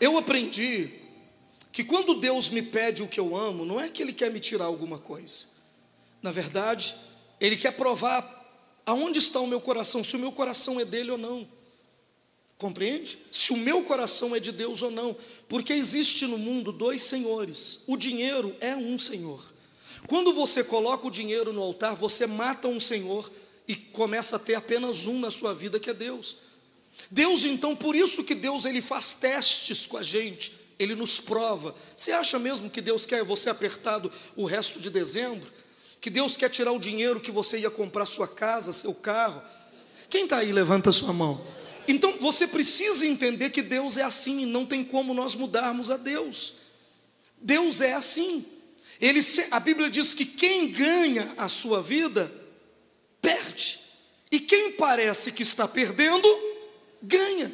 eu 0.00 0.18
aprendi 0.18 0.90
que 1.70 1.84
quando 1.84 2.14
Deus 2.14 2.50
me 2.50 2.62
pede 2.62 3.04
o 3.04 3.08
que 3.08 3.20
eu 3.20 3.36
amo, 3.36 3.64
não 3.64 3.80
é 3.80 3.88
que 3.88 4.02
Ele 4.02 4.12
quer 4.12 4.30
me 4.30 4.40
tirar 4.40 4.64
alguma 4.64 4.98
coisa. 4.98 5.46
Na 6.20 6.32
verdade, 6.32 6.96
Ele 7.40 7.56
quer 7.56 7.72
provar 7.72 8.34
aonde 8.84 9.18
está 9.18 9.40
o 9.40 9.46
meu 9.46 9.60
coração, 9.60 10.04
se 10.04 10.16
o 10.16 10.18
meu 10.18 10.32
coração 10.32 10.80
é 10.80 10.84
dele 10.84 11.10
ou 11.10 11.18
não. 11.18 11.48
Compreende? 12.58 13.18
Se 13.30 13.52
o 13.52 13.56
meu 13.56 13.82
coração 13.82 14.34
é 14.34 14.40
de 14.40 14.50
Deus 14.50 14.80
ou 14.80 14.90
não, 14.90 15.14
porque 15.48 15.72
existe 15.72 16.26
no 16.26 16.38
mundo 16.38 16.72
dois 16.72 17.02
senhores. 17.02 17.82
O 17.86 17.96
dinheiro 17.96 18.56
é 18.60 18.74
um 18.74 18.98
senhor. 18.98 19.44
Quando 20.06 20.32
você 20.32 20.64
coloca 20.64 21.06
o 21.06 21.10
dinheiro 21.10 21.52
no 21.52 21.60
altar, 21.60 21.94
você 21.94 22.26
mata 22.26 22.68
um 22.68 22.80
senhor 22.80 23.30
e 23.68 23.74
começa 23.74 24.36
a 24.36 24.38
ter 24.38 24.54
apenas 24.54 25.06
um 25.06 25.18
na 25.18 25.30
sua 25.30 25.52
vida 25.52 25.80
que 25.80 25.90
é 25.90 25.94
Deus. 25.94 26.36
Deus 27.10 27.44
então, 27.44 27.76
por 27.76 27.94
isso 27.94 28.24
que 28.24 28.34
Deus 28.34 28.64
ele 28.64 28.80
faz 28.80 29.12
testes 29.12 29.86
com 29.86 29.98
a 29.98 30.02
gente, 30.02 30.52
ele 30.78 30.94
nos 30.94 31.20
prova. 31.20 31.74
Você 31.94 32.12
acha 32.12 32.38
mesmo 32.38 32.70
que 32.70 32.80
Deus 32.80 33.04
quer 33.04 33.22
você 33.22 33.50
apertado 33.50 34.10
o 34.34 34.44
resto 34.46 34.80
de 34.80 34.88
dezembro? 34.88 35.52
Que 36.06 36.10
Deus 36.10 36.36
quer 36.36 36.48
tirar 36.48 36.70
o 36.70 36.78
dinheiro 36.78 37.18
que 37.18 37.32
você 37.32 37.58
ia 37.58 37.68
comprar 37.68 38.06
sua 38.06 38.28
casa, 38.28 38.70
seu 38.70 38.94
carro? 38.94 39.42
Quem 40.08 40.22
está 40.22 40.36
aí, 40.36 40.52
levanta 40.52 40.92
sua 40.92 41.12
mão. 41.12 41.44
Então 41.88 42.16
você 42.20 42.46
precisa 42.46 43.04
entender 43.04 43.50
que 43.50 43.60
Deus 43.60 43.96
é 43.96 44.02
assim, 44.02 44.46
não 44.46 44.64
tem 44.64 44.84
como 44.84 45.12
nós 45.12 45.34
mudarmos 45.34 45.90
a 45.90 45.96
Deus. 45.96 46.54
Deus 47.42 47.80
é 47.80 47.92
assim. 47.94 48.46
Ele, 49.00 49.18
a 49.50 49.58
Bíblia 49.58 49.90
diz 49.90 50.14
que 50.14 50.24
quem 50.24 50.70
ganha 50.70 51.34
a 51.36 51.48
sua 51.48 51.82
vida, 51.82 52.32
perde. 53.20 53.80
E 54.30 54.38
quem 54.38 54.70
parece 54.70 55.32
que 55.32 55.42
está 55.42 55.66
perdendo, 55.66 56.28
ganha. 57.02 57.52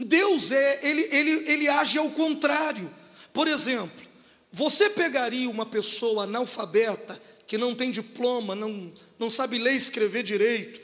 Deus 0.00 0.50
é, 0.50 0.80
ele, 0.82 1.08
ele, 1.12 1.30
ele 1.48 1.68
age 1.68 1.98
ao 1.98 2.10
contrário. 2.10 2.92
Por 3.32 3.46
exemplo, 3.46 4.04
você 4.50 4.90
pegaria 4.90 5.48
uma 5.48 5.64
pessoa 5.64 6.24
analfabeta, 6.24 7.22
que 7.46 7.56
não 7.56 7.74
tem 7.74 7.90
diploma, 7.90 8.54
não, 8.54 8.92
não 9.18 9.30
sabe 9.30 9.58
ler 9.58 9.74
e 9.74 9.76
escrever 9.76 10.22
direito, 10.22 10.80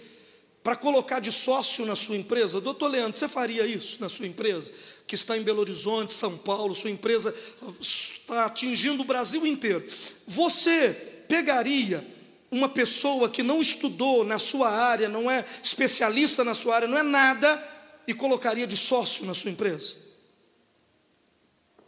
para 0.63 0.77
colocar 0.77 1.19
de 1.19 1.33
sócio 1.33 1.85
na 1.85 1.97
sua 1.97 2.17
empresa? 2.17 2.61
Doutor 2.61 2.89
Leandro, 2.89 3.19
você 3.19 3.27
faria 3.27 3.67
isso 3.67 3.99
na 4.01 4.09
sua 4.09 4.27
empresa? 4.27 4.73
Que 5.07 5.17
está 5.17 5.37
em 5.37 5.43
Belo 5.43 5.61
Horizonte, 5.61 6.15
São 6.15 6.39
Paulo, 6.39 6.75
sua 6.75 6.91
empresa 6.91 7.35
está 7.81 8.45
atingindo 8.45 9.03
o 9.03 9.07
Brasil 9.07 9.45
inteiro. 9.45 9.85
Você 10.27 10.91
pegaria 11.29 12.07
uma 12.51 12.69
pessoa 12.69 13.29
que 13.29 13.43
não 13.43 13.61
estudou 13.61 14.25
na 14.25 14.39
sua 14.39 14.71
área, 14.71 15.09
não 15.09 15.31
é 15.31 15.45
especialista 15.63 16.45
na 16.45 16.55
sua 16.55 16.77
área, 16.77 16.89
não 16.89 16.99
é 16.99 17.03
nada, 17.03 17.61
e 18.07 18.15
colocaria 18.15 18.67
de 18.67 18.77
sócio 18.77 19.25
na 19.25 19.35
sua 19.35 19.51
empresa? 19.51 20.02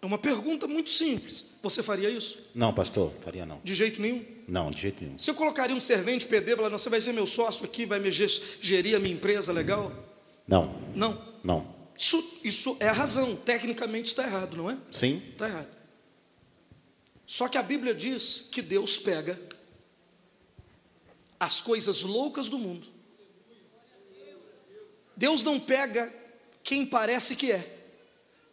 É 0.04 0.06
uma 0.06 0.18
pergunta 0.18 0.68
muito 0.68 0.90
simples. 0.90 1.46
Você 1.62 1.82
faria 1.82 2.10
isso? 2.10 2.38
Não, 2.54 2.74
pastor, 2.74 3.10
faria 3.22 3.46
não. 3.46 3.58
De 3.64 3.74
jeito 3.74 4.02
nenhum? 4.02 4.22
Não, 4.46 4.70
de 4.70 4.78
jeito 4.78 5.02
nenhum. 5.02 5.18
Você 5.18 5.32
colocaria 5.32 5.74
um 5.74 5.80
servente 5.80 6.26
pedreiro, 6.26 6.68
não, 6.68 6.76
você 6.76 6.90
vai 6.90 7.00
ser 7.00 7.14
meu 7.14 7.26
sócio 7.26 7.64
aqui, 7.64 7.86
vai 7.86 7.98
me 7.98 8.10
gerir 8.10 8.94
a 8.96 8.98
minha 8.98 9.14
empresa 9.14 9.50
legal? 9.50 9.90
Não. 10.46 10.78
Não? 10.94 11.18
Não. 11.42 11.74
Isso, 11.96 12.38
isso 12.44 12.76
é 12.80 12.88
a 12.90 12.92
razão, 12.92 13.34
tecnicamente 13.34 14.08
está 14.08 14.24
errado, 14.24 14.58
não 14.58 14.70
é? 14.70 14.76
Sim. 14.92 15.22
Está 15.32 15.48
errado. 15.48 15.74
Só 17.26 17.48
que 17.48 17.56
a 17.56 17.62
Bíblia 17.62 17.94
diz 17.94 18.46
que 18.52 18.60
Deus 18.60 18.98
pega 18.98 19.40
as 21.40 21.62
coisas 21.62 22.02
loucas 22.02 22.50
do 22.50 22.58
mundo. 22.58 22.86
Deus 25.16 25.42
não 25.42 25.58
pega 25.58 26.12
quem 26.62 26.84
parece 26.84 27.34
que 27.34 27.50
é. 27.50 27.73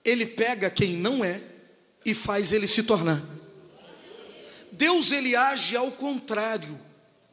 Ele 0.03 0.25
pega 0.25 0.69
quem 0.69 0.95
não 0.95 1.23
é 1.23 1.41
e 2.05 2.13
faz 2.13 2.51
ele 2.51 2.67
se 2.67 2.83
tornar. 2.83 3.23
Deus 4.71 5.11
ele 5.11 5.35
age 5.35 5.75
ao 5.75 5.91
contrário. 5.91 6.79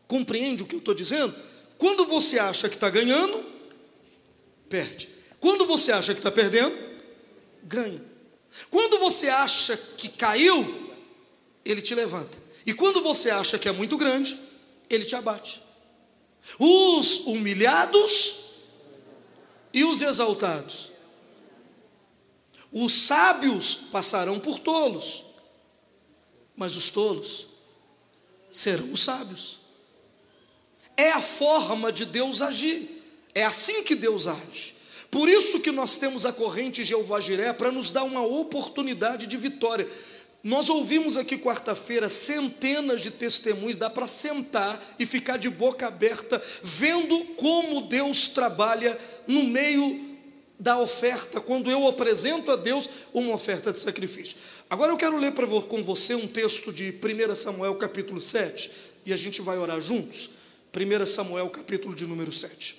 Compreende 0.06 0.62
o 0.62 0.66
que 0.66 0.74
eu 0.74 0.80
estou 0.80 0.94
dizendo? 0.94 1.34
Quando 1.76 2.06
você 2.06 2.38
acha 2.38 2.68
que 2.68 2.74
está 2.74 2.90
ganhando, 2.90 3.44
perde. 4.68 5.08
Quando 5.40 5.64
você 5.64 5.92
acha 5.92 6.12
que 6.12 6.20
está 6.20 6.30
perdendo, 6.30 6.76
ganha. 7.62 8.02
Quando 8.70 8.98
você 8.98 9.28
acha 9.28 9.76
que 9.76 10.08
caiu, 10.08 10.90
ele 11.64 11.80
te 11.80 11.94
levanta. 11.94 12.36
E 12.66 12.74
quando 12.74 13.00
você 13.00 13.30
acha 13.30 13.58
que 13.58 13.68
é 13.68 13.72
muito 13.72 13.96
grande, 13.96 14.38
ele 14.90 15.04
te 15.04 15.14
abate. 15.14 15.62
Os 16.58 17.26
humilhados 17.26 18.36
e 19.72 19.84
os 19.84 20.02
exaltados 20.02 20.90
os 22.72 22.92
sábios 22.92 23.74
passarão 23.74 24.38
por 24.38 24.58
tolos, 24.58 25.24
mas 26.56 26.76
os 26.76 26.90
tolos 26.90 27.46
serão 28.52 28.92
os 28.92 29.02
sábios. 29.02 29.58
É 30.96 31.12
a 31.12 31.22
forma 31.22 31.92
de 31.92 32.04
Deus 32.04 32.42
agir. 32.42 33.02
É 33.34 33.44
assim 33.44 33.82
que 33.84 33.94
Deus 33.94 34.26
age. 34.26 34.74
Por 35.10 35.28
isso 35.28 35.60
que 35.60 35.70
nós 35.70 35.94
temos 35.94 36.26
a 36.26 36.32
corrente 36.32 36.84
Jeová 36.84 37.20
Jiré 37.20 37.52
para 37.52 37.72
nos 37.72 37.90
dar 37.90 38.04
uma 38.04 38.22
oportunidade 38.22 39.26
de 39.26 39.36
vitória. 39.36 39.88
Nós 40.42 40.68
ouvimos 40.68 41.16
aqui 41.16 41.36
quarta-feira 41.38 42.08
centenas 42.08 43.00
de 43.00 43.10
testemunhos, 43.10 43.76
dá 43.76 43.88
para 43.88 44.06
sentar 44.06 44.96
e 44.98 45.06
ficar 45.06 45.36
de 45.36 45.48
boca 45.48 45.86
aberta, 45.86 46.42
vendo 46.62 47.24
como 47.36 47.82
Deus 47.82 48.28
trabalha 48.28 48.98
no 49.26 49.44
meio 49.44 50.07
da 50.58 50.78
oferta, 50.78 51.40
quando 51.40 51.70
eu 51.70 51.86
apresento 51.86 52.50
a 52.50 52.56
Deus 52.56 52.88
uma 53.14 53.34
oferta 53.34 53.72
de 53.72 53.78
sacrifício. 53.78 54.36
Agora 54.68 54.90
eu 54.90 54.96
quero 54.96 55.16
ler 55.16 55.32
para, 55.32 55.46
com 55.46 55.84
você 55.84 56.14
um 56.14 56.26
texto 56.26 56.72
de 56.72 56.92
1 56.92 57.36
Samuel 57.36 57.76
capítulo 57.76 58.20
7, 58.20 58.70
e 59.06 59.12
a 59.12 59.16
gente 59.16 59.40
vai 59.40 59.56
orar 59.56 59.80
juntos. 59.80 60.28
1 60.74 61.06
Samuel 61.06 61.48
capítulo 61.48 61.94
de 61.94 62.06
número 62.06 62.32
7. 62.32 62.76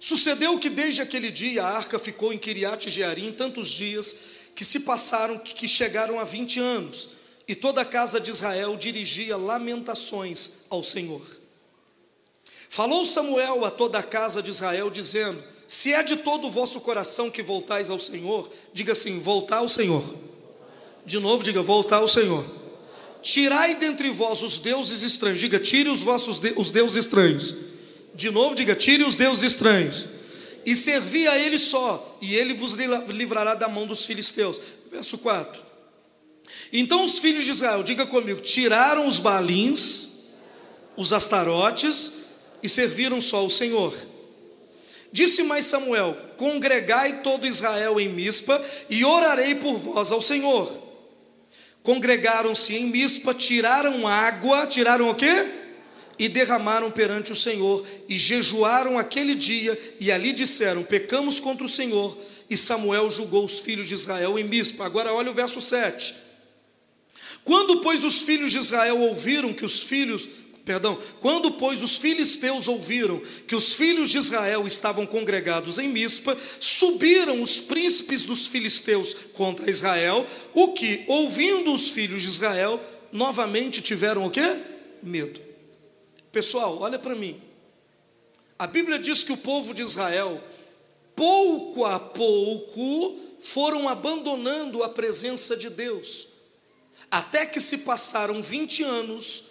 Sucedeu 0.00 0.58
que 0.58 0.68
desde 0.68 1.02
aquele 1.02 1.30
dia 1.30 1.62
a 1.62 1.76
arca 1.76 1.98
ficou 1.98 2.32
em 2.32 2.38
Kiriat 2.38 2.90
Jearim 2.90 3.32
tantos 3.32 3.68
dias 3.68 4.16
que 4.54 4.64
se 4.64 4.80
passaram 4.80 5.38
que 5.38 5.68
chegaram 5.68 6.18
a 6.18 6.24
20 6.24 6.58
anos, 6.60 7.10
e 7.46 7.54
toda 7.54 7.80
a 7.82 7.84
casa 7.84 8.20
de 8.20 8.30
Israel 8.30 8.76
dirigia 8.76 9.36
lamentações 9.36 10.64
ao 10.68 10.82
Senhor. 10.82 11.24
Falou 12.68 13.04
Samuel 13.04 13.64
a 13.64 13.70
toda 13.70 13.98
a 13.98 14.02
casa 14.02 14.42
de 14.42 14.50
Israel, 14.50 14.90
dizendo: 14.90 15.42
Se 15.66 15.92
é 15.92 16.02
de 16.02 16.16
todo 16.16 16.46
o 16.46 16.50
vosso 16.50 16.80
coração 16.80 17.30
que 17.30 17.42
voltais 17.42 17.90
ao 17.90 17.98
Senhor, 17.98 18.48
diga 18.72 18.92
assim: 18.92 19.18
voltar 19.18 19.58
ao 19.58 19.68
Senhor. 19.68 20.04
De 21.04 21.18
novo, 21.18 21.42
diga: 21.42 21.62
voltar 21.62 21.96
ao 21.96 22.08
Senhor. 22.08 22.44
Tirai 23.22 23.74
dentre 23.74 24.10
vós 24.10 24.42
os 24.42 24.58
deuses 24.58 25.02
estranhos. 25.02 25.40
Diga: 25.40 25.58
tire 25.58 25.88
os 25.88 26.02
vossos 26.02 26.38
de, 26.38 26.52
os 26.56 26.70
deuses 26.70 26.96
estranhos. 26.96 27.54
De 28.14 28.30
novo, 28.30 28.54
diga: 28.54 28.76
tire 28.76 29.02
os 29.02 29.16
deuses 29.16 29.42
estranhos. 29.42 30.06
E 30.64 30.74
servi 30.74 31.28
a 31.28 31.38
ele 31.38 31.58
só, 31.58 32.18
e 32.20 32.34
ele 32.34 32.52
vos 32.52 32.72
livrará 33.08 33.54
da 33.54 33.68
mão 33.68 33.86
dos 33.86 34.04
filisteus. 34.04 34.60
Verso 34.90 35.16
4. 35.18 35.62
Então 36.72 37.04
os 37.04 37.18
filhos 37.18 37.44
de 37.44 37.52
Israel, 37.52 37.82
diga 37.82 38.06
comigo, 38.06 38.40
tiraram 38.40 39.06
os 39.06 39.18
balins, 39.18 40.08
os 40.96 41.12
astarotes, 41.12 42.12
e 42.62 42.68
serviram 42.68 43.20
só 43.20 43.44
o 43.44 43.50
Senhor. 43.50 43.94
Disse 45.16 45.42
mais 45.42 45.64
Samuel: 45.64 46.14
Congregai 46.36 47.22
todo 47.22 47.46
Israel 47.46 47.98
em 47.98 48.06
Mispa, 48.06 48.62
e 48.90 49.02
orarei 49.02 49.54
por 49.54 49.78
vós 49.78 50.12
ao 50.12 50.20
Senhor. 50.20 50.70
Congregaram-se 51.82 52.76
em 52.76 52.84
Mispa, 52.84 53.32
tiraram 53.32 54.06
água, 54.06 54.66
tiraram 54.66 55.08
o 55.08 55.14
quê? 55.14 55.46
E 56.18 56.28
derramaram 56.28 56.90
perante 56.90 57.32
o 57.32 57.36
Senhor, 57.36 57.82
e 58.06 58.18
jejuaram 58.18 58.98
aquele 58.98 59.34
dia, 59.34 59.96
e 59.98 60.12
ali 60.12 60.34
disseram: 60.34 60.84
Pecamos 60.84 61.40
contra 61.40 61.64
o 61.64 61.68
Senhor. 61.68 62.14
E 62.50 62.54
Samuel 62.54 63.08
julgou 63.08 63.46
os 63.46 63.58
filhos 63.58 63.88
de 63.88 63.94
Israel 63.94 64.38
em 64.38 64.44
Mispa. 64.44 64.84
Agora 64.84 65.14
olha 65.14 65.30
o 65.30 65.34
verso 65.34 65.62
7. 65.62 66.14
Quando, 67.42 67.80
pois, 67.80 68.04
os 68.04 68.20
filhos 68.20 68.52
de 68.52 68.58
Israel 68.58 69.00
ouviram 69.00 69.54
que 69.54 69.64
os 69.64 69.80
filhos 69.80 70.28
Perdão, 70.66 71.00
quando, 71.20 71.52
pois, 71.52 71.80
os 71.80 71.94
filisteus 71.94 72.66
ouviram 72.66 73.22
que 73.46 73.54
os 73.54 73.74
filhos 73.74 74.10
de 74.10 74.18
Israel 74.18 74.66
estavam 74.66 75.06
congregados 75.06 75.78
em 75.78 75.88
Mispa, 75.88 76.36
subiram 76.58 77.40
os 77.40 77.60
príncipes 77.60 78.24
dos 78.24 78.48
filisteus 78.48 79.14
contra 79.32 79.70
Israel, 79.70 80.26
o 80.52 80.72
que, 80.72 81.04
ouvindo 81.06 81.72
os 81.72 81.90
filhos 81.90 82.20
de 82.22 82.26
Israel, 82.26 82.80
novamente 83.12 83.80
tiveram 83.80 84.26
o 84.26 84.30
quê? 84.30 84.56
Medo. 85.00 85.40
Pessoal, 86.32 86.76
olha 86.80 86.98
para 86.98 87.14
mim. 87.14 87.40
A 88.58 88.66
Bíblia 88.66 88.98
diz 88.98 89.22
que 89.22 89.32
o 89.32 89.36
povo 89.36 89.72
de 89.72 89.82
Israel, 89.82 90.42
pouco 91.14 91.84
a 91.84 92.00
pouco, 92.00 93.20
foram 93.40 93.88
abandonando 93.88 94.82
a 94.82 94.88
presença 94.88 95.56
de 95.56 95.70
Deus. 95.70 96.26
Até 97.08 97.46
que 97.46 97.60
se 97.60 97.78
passaram 97.78 98.42
20 98.42 98.82
anos 98.82 99.44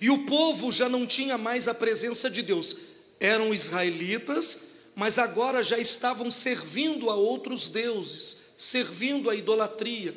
e 0.00 0.10
o 0.10 0.24
povo 0.24 0.72
já 0.72 0.88
não 0.88 1.06
tinha 1.06 1.36
mais 1.36 1.68
a 1.68 1.74
presença 1.74 2.30
de 2.30 2.42
Deus. 2.42 2.76
Eram 3.20 3.54
israelitas, 3.54 4.72
mas 4.94 5.18
agora 5.18 5.62
já 5.62 5.78
estavam 5.78 6.30
servindo 6.30 7.10
a 7.10 7.14
outros 7.14 7.68
deuses, 7.68 8.36
servindo 8.56 9.30
a 9.30 9.34
idolatria. 9.34 10.14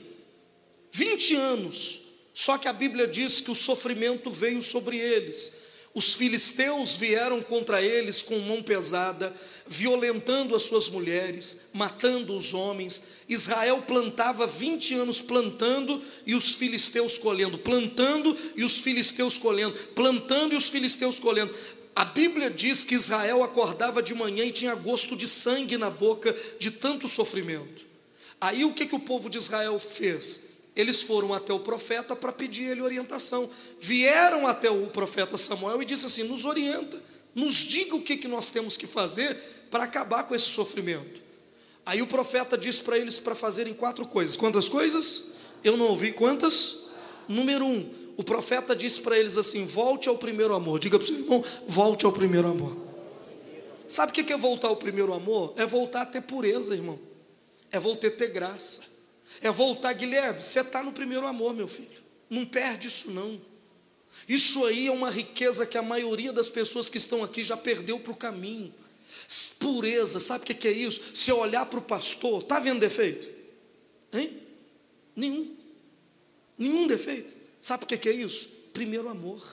20 0.92 1.36
anos. 1.36 2.02
Só 2.34 2.58
que 2.58 2.68
a 2.68 2.74
Bíblia 2.74 3.08
diz 3.08 3.40
que 3.40 3.52
o 3.52 3.56
sofrimento 3.56 4.30
veio 4.30 4.62
sobre 4.62 4.98
eles. 4.98 5.52
Os 5.96 6.14
filisteus 6.14 6.98
vieram 6.98 7.42
contra 7.42 7.82
eles 7.82 8.22
com 8.22 8.38
mão 8.40 8.62
pesada, 8.62 9.34
violentando 9.66 10.54
as 10.54 10.64
suas 10.64 10.90
mulheres, 10.90 11.62
matando 11.72 12.38
os 12.38 12.54
homens. 12.54 13.02
Israel 13.30 13.82
plantava 13.82 14.46
20 14.46 14.94
anos 14.94 15.22
plantando 15.22 16.04
e 16.26 16.36
os 16.36 16.52
filisteus 16.52 17.18
colhendo, 17.18 17.58
plantando 17.58 18.38
e 18.58 18.66
os 18.66 18.78
filisteus 18.80 19.38
colhendo, 19.38 19.72
plantando 19.96 20.54
e 20.54 20.58
os 20.58 20.68
filisteus 20.68 21.18
colhendo. 21.18 21.56
A 21.96 22.04
Bíblia 22.04 22.50
diz 22.50 22.84
que 22.84 22.96
Israel 22.96 23.42
acordava 23.42 24.04
de 24.04 24.14
manhã 24.14 24.44
e 24.44 24.52
tinha 24.52 24.76
gosto 24.76 25.16
de 25.16 25.30
sangue 25.30 25.78
na 25.78 25.90
boca 25.90 26.36
de 26.60 26.72
tanto 26.72 27.08
sofrimento. 27.08 27.86
Aí 28.42 28.66
o 28.66 28.74
que, 28.74 28.86
que 28.86 28.96
o 28.96 29.00
povo 29.00 29.30
de 29.30 29.38
Israel 29.38 29.80
fez? 29.80 30.44
Eles 30.76 31.02
foram 31.02 31.34
até 31.34 31.54
o 31.54 31.60
profeta 31.60 32.16
para 32.16 32.34
pedir 32.34 32.66
ele 32.66 32.82
orientação. 32.82 33.50
Vieram 33.80 34.46
até 34.46 34.70
o 34.70 34.88
profeta 34.88 35.38
Samuel 35.38 35.82
e 35.82 35.86
disse 35.86 36.06
assim: 36.06 36.24
nos 36.24 36.44
orienta, 36.44 37.02
nos 37.34 37.56
diga 37.56 37.96
o 37.96 38.02
que, 38.02 38.18
que 38.18 38.28
nós 38.28 38.50
temos 38.50 38.76
que 38.76 38.86
fazer 38.86 39.38
para 39.72 39.86
acabar 39.86 40.24
com 40.24 40.36
esse 40.36 40.48
sofrimento. 40.48 41.24
Aí 41.86 42.02
o 42.02 42.08
profeta 42.08 42.58
disse 42.58 42.82
para 42.82 42.98
eles 42.98 43.20
para 43.20 43.36
fazerem 43.36 43.74
quatro 43.74 44.06
coisas. 44.06 44.36
Quantas 44.36 44.68
coisas? 44.68 45.36
Eu 45.64 45.78
não 45.78 45.88
ouvi 45.88 46.12
quantas? 46.12 46.86
Número 47.28 47.66
um, 47.66 47.90
o 48.18 48.24
profeta 48.24 48.76
disse 48.76 49.00
para 49.00 49.18
eles 49.18 49.38
assim: 49.38 49.66
volte 49.66 50.10
ao 50.10 50.18
primeiro 50.18 50.54
amor. 50.54 50.80
Diga 50.80 51.00
para 51.00 51.06
o 51.06 51.08
seu 51.08 51.18
irmão: 51.18 51.44
volte 51.66 52.06
ao 52.06 52.12
primeiro 52.12 52.50
amor. 52.50 52.84
Sabe 53.88 54.12
o 54.12 54.16
que 54.16 54.34
é 54.34 54.38
voltar 54.38 54.68
ao 54.68 54.76
primeiro 54.76 55.14
amor? 55.14 55.54
É 55.56 55.66
voltar 55.66 56.02
a 56.02 56.06
ter 56.06 56.22
pureza, 56.22 56.74
irmão. 56.74 57.00
É 57.72 57.80
voltar 57.80 58.08
a 58.08 58.12
ter 58.12 58.30
graça 58.30 58.95
é 59.42 59.52
voltar, 59.52 59.94
Guilherme, 59.94 60.42
você 60.42 60.62
está 60.62 60.82
no 60.82 60.92
primeiro 60.92 61.28
amor, 61.28 61.54
meu 61.54 61.68
filho. 61.68 62.04
Não 62.30 62.46
perde 62.46 62.88
isso 62.88 63.12
não. 63.12 63.40
Isso 64.28 64.66
aí 64.66 64.88
é 64.88 64.92
uma 64.92 65.10
riqueza 65.10 65.66
que 65.66 65.78
a 65.78 65.82
maioria 65.82 66.34
das 66.34 66.50
pessoas 66.50 66.90
que 66.90 66.98
estão 66.98 67.24
aqui 67.24 67.44
já 67.44 67.58
perdeu 67.58 68.00
para 68.00 68.12
o 68.12 68.16
caminho. 68.16 68.74
Pureza, 69.60 70.20
sabe 70.20 70.44
o 70.44 70.56
que 70.56 70.68
é 70.68 70.72
isso? 70.72 71.02
Se 71.14 71.30
eu 71.30 71.40
olhar 71.40 71.66
para 71.66 71.80
o 71.80 71.82
pastor, 71.82 72.42
está 72.42 72.60
vendo 72.60 72.80
defeito? 72.80 73.30
Hein? 74.14 74.42
Nenhum. 75.16 75.56
Nenhum 76.58 76.88
defeito. 76.88 77.36
Sabe 77.62 77.84
o 77.84 77.88
que 77.88 78.10
é 78.10 78.14
isso? 78.14 78.48
Primeiro 78.74 79.10
amor. 79.10 79.44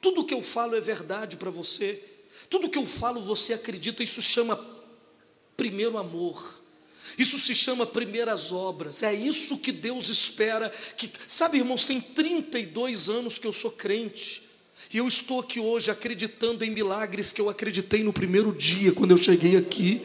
Tudo 0.00 0.24
que 0.24 0.34
eu 0.34 0.42
falo 0.42 0.76
é 0.76 0.80
verdade 0.80 1.36
para 1.36 1.50
você. 1.50 2.02
Tudo 2.48 2.68
que 2.68 2.78
eu 2.78 2.86
falo 2.86 3.20
você 3.20 3.52
acredita, 3.52 4.02
isso 4.02 4.22
chama 4.22 4.58
primeiro 5.56 5.98
amor. 5.98 6.62
Isso 7.18 7.38
se 7.38 7.54
chama 7.54 7.86
primeiras 7.86 8.52
obras. 8.52 9.02
É 9.02 9.12
isso 9.12 9.58
que 9.58 9.72
Deus 9.72 10.08
espera. 10.08 10.72
Que, 10.96 11.10
sabe, 11.26 11.58
irmãos, 11.58 11.84
tem 11.84 12.00
32 12.00 13.08
anos 13.08 13.38
que 13.38 13.46
eu 13.46 13.52
sou 13.52 13.70
crente. 13.70 14.42
E 14.92 14.98
eu 14.98 15.06
estou 15.06 15.40
aqui 15.40 15.60
hoje 15.60 15.90
acreditando 15.90 16.64
em 16.64 16.70
milagres 16.70 17.32
que 17.32 17.40
eu 17.40 17.48
acreditei 17.48 18.02
no 18.02 18.12
primeiro 18.12 18.52
dia, 18.52 18.92
quando 18.92 19.12
eu 19.12 19.18
cheguei 19.18 19.56
aqui. 19.56 20.02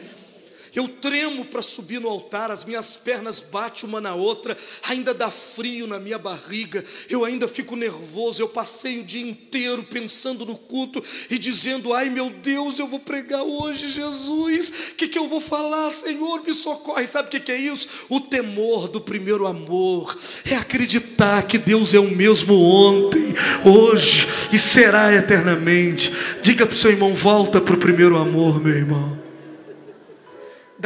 Eu 0.76 0.88
tremo 0.88 1.46
para 1.46 1.62
subir 1.62 1.98
no 1.98 2.06
altar, 2.10 2.50
as 2.50 2.66
minhas 2.66 2.98
pernas 2.98 3.40
batem 3.40 3.88
uma 3.88 3.98
na 3.98 4.14
outra, 4.14 4.54
ainda 4.86 5.14
dá 5.14 5.30
frio 5.30 5.86
na 5.86 5.98
minha 5.98 6.18
barriga, 6.18 6.84
eu 7.08 7.24
ainda 7.24 7.48
fico 7.48 7.74
nervoso. 7.74 8.42
Eu 8.42 8.48
passei 8.48 9.00
o 9.00 9.02
dia 9.02 9.26
inteiro 9.26 9.82
pensando 9.82 10.44
no 10.44 10.54
culto 10.54 11.02
e 11.30 11.38
dizendo: 11.38 11.94
Ai 11.94 12.10
meu 12.10 12.28
Deus, 12.28 12.78
eu 12.78 12.86
vou 12.86 13.00
pregar 13.00 13.42
hoje, 13.42 13.88
Jesus, 13.88 14.90
o 14.90 14.94
que, 14.96 15.08
que 15.08 15.18
eu 15.18 15.26
vou 15.26 15.40
falar, 15.40 15.88
Senhor, 15.88 16.42
me 16.44 16.52
socorre. 16.52 17.06
Sabe 17.06 17.28
o 17.28 17.30
que, 17.30 17.40
que 17.40 17.52
é 17.52 17.58
isso? 17.58 17.88
O 18.10 18.20
temor 18.20 18.86
do 18.86 19.00
primeiro 19.00 19.46
amor, 19.46 20.14
é 20.44 20.56
acreditar 20.56 21.42
que 21.44 21.56
Deus 21.56 21.94
é 21.94 21.98
o 21.98 22.14
mesmo 22.14 22.52
ontem, 22.52 23.34
hoje 23.64 24.28
e 24.52 24.58
será 24.58 25.10
eternamente. 25.14 26.12
Diga 26.42 26.66
para 26.66 26.76
o 26.76 26.78
seu 26.78 26.90
irmão: 26.90 27.14
volta 27.14 27.62
para 27.62 27.74
o 27.74 27.78
primeiro 27.78 28.18
amor, 28.18 28.62
meu 28.62 28.76
irmão. 28.76 29.25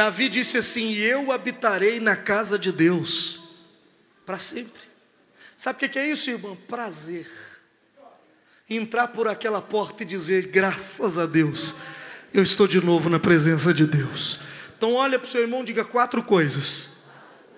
Davi 0.00 0.30
disse 0.30 0.56
assim: 0.56 0.94
Eu 0.94 1.30
habitarei 1.30 2.00
na 2.00 2.16
casa 2.16 2.58
de 2.58 2.72
Deus 2.72 3.38
para 4.24 4.38
sempre. 4.38 4.80
Sabe 5.54 5.84
o 5.84 5.90
que 5.90 5.98
é 5.98 6.10
isso, 6.10 6.30
irmão? 6.30 6.56
Prazer. 6.56 7.30
Entrar 8.68 9.08
por 9.08 9.28
aquela 9.28 9.60
porta 9.60 10.02
e 10.02 10.06
dizer: 10.06 10.46
Graças 10.46 11.18
a 11.18 11.26
Deus, 11.26 11.74
eu 12.32 12.42
estou 12.42 12.66
de 12.66 12.82
novo 12.82 13.10
na 13.10 13.18
presença 13.18 13.74
de 13.74 13.84
Deus. 13.84 14.40
Então, 14.74 14.94
olha 14.94 15.18
para 15.18 15.28
o 15.28 15.30
seu 15.30 15.42
irmão 15.42 15.62
diga 15.62 15.84
quatro 15.84 16.22
coisas. 16.22 16.88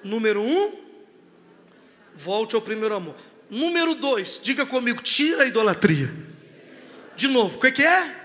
Número 0.02 0.42
um, 0.42 0.80
volte 2.12 2.56
ao 2.56 2.60
primeiro 2.60 2.96
amor. 2.96 3.14
Número 3.48 3.94
dois, 3.94 4.40
diga 4.42 4.66
comigo: 4.66 5.00
tira 5.00 5.44
a 5.44 5.46
idolatria. 5.46 6.12
De 7.14 7.28
novo, 7.28 7.56
o 7.56 7.60
que 7.60 7.84
é? 7.84 8.21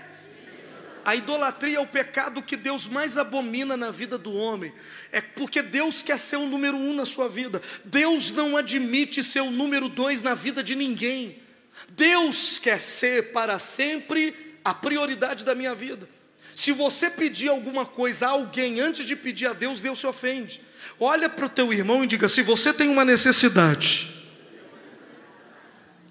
A 1.08 1.16
idolatria 1.16 1.78
é 1.78 1.80
o 1.80 1.86
pecado 1.86 2.42
que 2.42 2.54
Deus 2.54 2.86
mais 2.86 3.16
abomina 3.16 3.78
na 3.78 3.90
vida 3.90 4.18
do 4.18 4.30
homem. 4.30 4.74
É 5.10 5.22
porque 5.22 5.62
Deus 5.62 6.02
quer 6.02 6.18
ser 6.18 6.36
o 6.36 6.44
número 6.44 6.76
um 6.76 6.92
na 6.92 7.06
sua 7.06 7.30
vida. 7.30 7.62
Deus 7.82 8.30
não 8.30 8.58
admite 8.58 9.24
ser 9.24 9.40
o 9.40 9.50
número 9.50 9.88
dois 9.88 10.20
na 10.20 10.34
vida 10.34 10.62
de 10.62 10.74
ninguém. 10.74 11.40
Deus 11.88 12.58
quer 12.58 12.78
ser 12.82 13.32
para 13.32 13.58
sempre 13.58 14.58
a 14.62 14.74
prioridade 14.74 15.46
da 15.46 15.54
minha 15.54 15.74
vida. 15.74 16.06
Se 16.54 16.72
você 16.72 17.08
pedir 17.08 17.48
alguma 17.48 17.86
coisa 17.86 18.26
a 18.26 18.30
alguém 18.32 18.78
antes 18.78 19.06
de 19.06 19.16
pedir 19.16 19.46
a 19.46 19.54
Deus, 19.54 19.80
Deus 19.80 20.00
se 20.00 20.06
ofende. 20.06 20.60
Olha 21.00 21.30
para 21.30 21.46
o 21.46 21.48
teu 21.48 21.72
irmão 21.72 22.04
e 22.04 22.06
diga: 22.06 22.28
se 22.28 22.42
você 22.42 22.70
tem 22.70 22.86
uma 22.86 23.06
necessidade, 23.06 24.14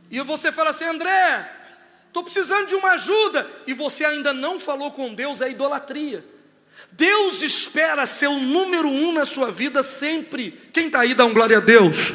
e 0.09 0.19
você 0.21 0.51
fala 0.51 0.71
assim, 0.71 0.85
André, 0.85 1.56
estou 2.17 2.23
precisando 2.23 2.67
de 2.67 2.75
uma 2.75 2.91
ajuda, 2.91 3.47
e 3.65 3.73
você 3.73 4.03
ainda 4.03 4.33
não 4.33 4.59
falou 4.59 4.91
com 4.91 5.13
Deus, 5.13 5.41
é 5.41 5.49
idolatria. 5.49 6.23
Deus 6.91 7.41
espera 7.41 8.05
ser 8.05 8.27
o 8.27 8.39
número 8.39 8.87
um 8.87 9.11
na 9.11 9.25
sua 9.25 9.51
vida 9.51 9.83
sempre. 9.83 10.59
Quem 10.73 10.87
está 10.87 11.01
aí, 11.01 11.13
dá 11.13 11.25
um 11.25 11.33
glória 11.33 11.57
a 11.57 11.59
Deus. 11.59 12.13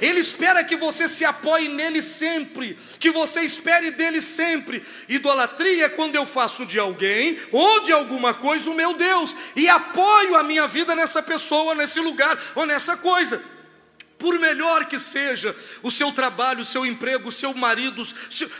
Ele 0.00 0.18
espera 0.18 0.64
que 0.64 0.74
você 0.74 1.06
se 1.06 1.24
apoie 1.24 1.68
nele 1.68 2.02
sempre, 2.02 2.76
que 2.98 3.10
você 3.10 3.42
espere 3.42 3.90
dele 3.92 4.20
sempre. 4.20 4.82
Idolatria 5.08 5.84
é 5.84 5.88
quando 5.88 6.16
eu 6.16 6.26
faço 6.26 6.66
de 6.66 6.78
alguém 6.78 7.38
ou 7.52 7.80
de 7.80 7.92
alguma 7.92 8.34
coisa 8.34 8.70
o 8.70 8.74
meu 8.74 8.94
Deus 8.94 9.36
e 9.54 9.68
apoio 9.68 10.34
a 10.34 10.42
minha 10.42 10.66
vida 10.66 10.96
nessa 10.96 11.22
pessoa, 11.22 11.74
nesse 11.74 12.00
lugar 12.00 12.36
ou 12.56 12.66
nessa 12.66 12.96
coisa 12.96 13.53
por 14.18 14.38
melhor 14.38 14.86
que 14.86 14.98
seja 14.98 15.54
o 15.82 15.90
seu 15.90 16.10
trabalho, 16.12 16.62
o 16.62 16.64
seu 16.64 16.86
emprego, 16.86 17.28
o 17.28 17.32
seu 17.32 17.52
marido, 17.52 18.06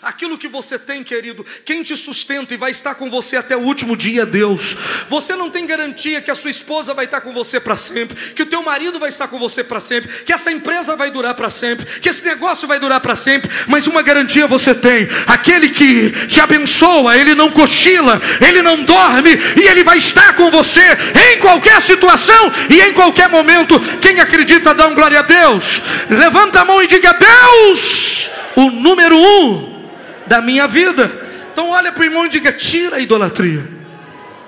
aquilo 0.03 0.37
que 0.37 0.49
você 0.49 0.79
tem, 0.79 1.03
querido, 1.03 1.45
quem 1.65 1.83
te 1.83 1.97
sustenta 1.97 2.53
e 2.53 2.57
vai 2.57 2.71
estar 2.71 2.95
com 2.97 3.09
você 3.09 3.37
até 3.37 3.57
o 3.57 3.61
último 3.61 3.97
dia 3.97 4.23
é 4.23 4.27
Deus. 4.27 4.77
Você 5.09 5.35
não 5.37 5.51
tem 5.51 5.67
garantia 5.67 6.21
que 6.21 6.31
a 6.31 6.35
sua 6.35 6.51
esposa 6.51 6.93
vai 6.93 7.07
estar 7.07 7.21
com 7.21 7.33
você 7.33 7.59
para 7.59 7.77
sempre, 7.77 8.33
que 8.33 8.43
o 8.43 8.47
teu 8.47 8.63
marido 8.63 8.99
vai 8.99 9.09
estar 9.09 9.29
com 9.29 9.39
você 9.39 9.65
para 9.65 9.81
sempre, 9.81 10.25
que 10.25 10.33
essa 10.33 10.51
empresa 10.53 10.97
vai 10.97 11.11
durar 11.11 11.35
para 11.35 11.51
sempre, 11.51 12.01
que 12.01 12.09
esse 12.09 12.25
negócio 12.25 12.69
vai 12.69 12.79
durar 12.79 13.01
para 13.01 13.17
sempre, 13.17 13.51
mas 13.67 13.87
uma 13.87 14.03
garantia 14.03 14.47
você 14.47 14.75
tem: 14.75 15.09
aquele 15.27 15.71
que 15.71 16.11
te 16.27 16.41
abençoa, 16.41 17.17
ele 17.17 17.35
não 17.35 17.51
cochila, 17.51 18.21
ele 18.47 18.61
não 18.61 18.83
dorme 18.85 19.31
e 19.57 19.67
ele 19.69 19.85
vai 19.85 19.99
estar 19.99 20.35
com 20.35 20.51
você 20.51 20.85
em 21.33 21.39
qualquer 21.39 21.81
situação 21.81 22.53
e 22.69 22.81
em 22.81 22.93
qualquer 22.93 23.29
momento. 23.29 23.79
Quem 24.01 24.21
acredita, 24.21 24.75
dá 24.75 24.89
um 24.89 24.95
glória 24.95 25.21
a 25.21 25.23
Deus. 25.23 25.44
Deus. 25.45 25.83
Levanta 26.09 26.61
a 26.61 26.65
mão 26.65 26.83
e 26.83 26.87
diga: 26.87 27.13
Deus, 27.13 28.31
o 28.57 28.71
número 28.71 29.17
um 29.17 29.89
da 30.27 30.41
minha 30.41 30.67
vida. 30.67 31.23
Então 31.53 31.71
olha 31.71 31.93
para 31.93 32.01
o 32.01 32.05
irmão 32.05 32.27
e 32.27 32.29
diga: 32.29 32.53
tira 32.53 32.97
a 32.97 33.01
idolatria. 33.01 33.69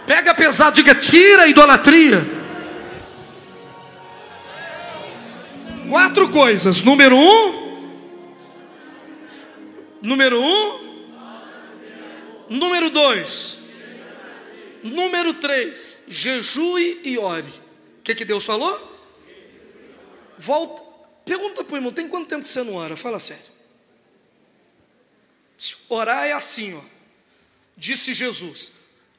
Pega 0.06 0.34
pesado, 0.34 0.76
diga: 0.76 0.94
tira 0.94 1.42
a 1.42 1.48
idolatria. 1.48 2.24
Quatro 5.88 6.28
coisas. 6.30 6.82
Número 6.82 7.16
um. 7.16 7.66
Número 10.02 10.40
um. 10.40 10.86
Número 12.48 12.90
dois. 12.90 13.58
Número 14.82 15.34
três. 15.34 16.00
Jejue 16.08 17.00
e 17.04 17.18
ore. 17.18 17.48
O 17.98 18.02
que, 18.02 18.14
que 18.14 18.24
Deus 18.24 18.44
falou? 18.44 18.94
Volta, 20.38 20.85
Pergunta 21.26 21.64
para 21.64 21.74
o 21.74 21.76
irmão, 21.76 21.92
tem 21.92 22.06
quanto 22.06 22.28
tempo 22.28 22.44
que 22.44 22.48
você 22.48 22.62
não 22.62 22.74
ora? 22.74 22.96
Fala 22.96 23.18
sério. 23.18 23.42
Orar 25.88 26.24
é 26.24 26.32
assim, 26.32 26.74
ó. 26.74 26.80
Disse 27.76 28.14
Jesus: 28.14 28.70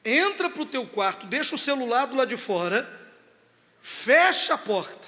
entra 0.02 0.48
para 0.48 0.62
o 0.62 0.66
teu 0.66 0.86
quarto, 0.86 1.26
deixa 1.26 1.54
o 1.54 1.58
celular 1.58 2.06
do 2.06 2.16
lado 2.16 2.28
de 2.28 2.36
fora, 2.38 2.88
fecha 3.82 4.54
a 4.54 4.58
porta, 4.58 5.06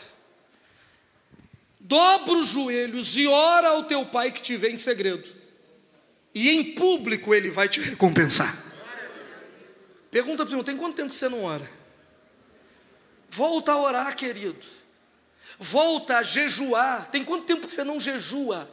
dobra 1.80 2.34
os 2.34 2.48
joelhos 2.48 3.16
e 3.16 3.26
ora 3.26 3.68
ao 3.68 3.84
teu 3.84 4.04
pai 4.04 4.30
que 4.30 4.42
te 4.42 4.54
vê 4.58 4.70
em 4.70 4.76
segredo. 4.76 5.26
E 6.34 6.50
em 6.50 6.74
público 6.74 7.34
ele 7.34 7.48
vai 7.48 7.66
te 7.66 7.80
recompensar. 7.80 8.62
Pergunta 10.10 10.44
para 10.44 10.50
o 10.50 10.52
irmão, 10.52 10.64
tem 10.64 10.76
quanto 10.76 10.96
tempo 10.96 11.08
que 11.08 11.16
você 11.16 11.30
não 11.30 11.44
ora? 11.44 11.68
Volta 13.30 13.72
a 13.72 13.80
orar, 13.80 14.14
querido 14.14 14.79
volta 15.60 16.16
a 16.16 16.22
jejuar. 16.22 17.10
Tem 17.10 17.22
quanto 17.22 17.44
tempo 17.44 17.66
que 17.66 17.72
você 17.72 17.84
não 17.84 18.00
jejua? 18.00 18.68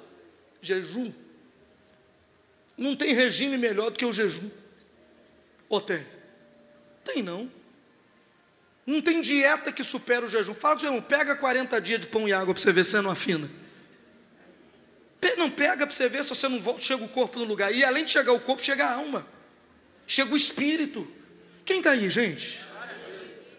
Jejum. 0.62 1.12
Não 2.78 2.95
tem 2.95 3.13
regime 3.13 3.58
melhor 3.58 3.91
do 3.91 3.97
que 3.97 4.06
o 4.06 4.13
jejum. 4.13 4.50
Ou 5.67 5.82
tem? 5.82 6.06
Tem 7.04 7.21
não. 7.21 7.52
Não 8.86 9.02
tem 9.02 9.19
dieta 9.19 9.71
que 9.71 9.84
supera 9.84 10.26
o 10.26 10.30
jejum. 10.30 10.54
Fala 10.54 10.78
com 10.78 10.84
o 10.84 10.86
irmão, 10.86 11.02
pega 11.02 11.36
40 11.36 11.82
dias 11.82 12.00
de 12.00 12.08
pão 12.08 12.28
e 12.28 12.32
água 12.32 12.54
para 12.54 12.63
você 12.63 12.71
ver 12.71 12.86
se 12.86 12.91
você 12.91 13.02
não 13.02 13.12
afina. 13.12 13.52
Não 15.38 15.52
pega 15.52 15.86
para 15.86 15.95
você 15.95 16.08
ver 16.08 16.23
se 16.23 16.30
você 16.30 16.47
não 16.47 16.60
volta, 16.60 16.82
chega 16.82 17.04
o 17.04 17.10
corpo 17.10 17.38
no 17.38 17.45
lugar. 17.45 17.73
E 17.73 17.84
além 17.84 18.06
de 18.06 18.12
chegar 18.12 18.32
o 18.32 18.39
corpo, 18.39 18.63
chega 18.63 18.86
a 18.86 18.93
alma. 18.93 19.28
Chega 20.06 20.34
o 20.34 20.38
espírito. 20.38 21.08
Quem 21.65 21.80
está 21.80 21.91
aí, 21.91 22.10
gente? 22.10 22.65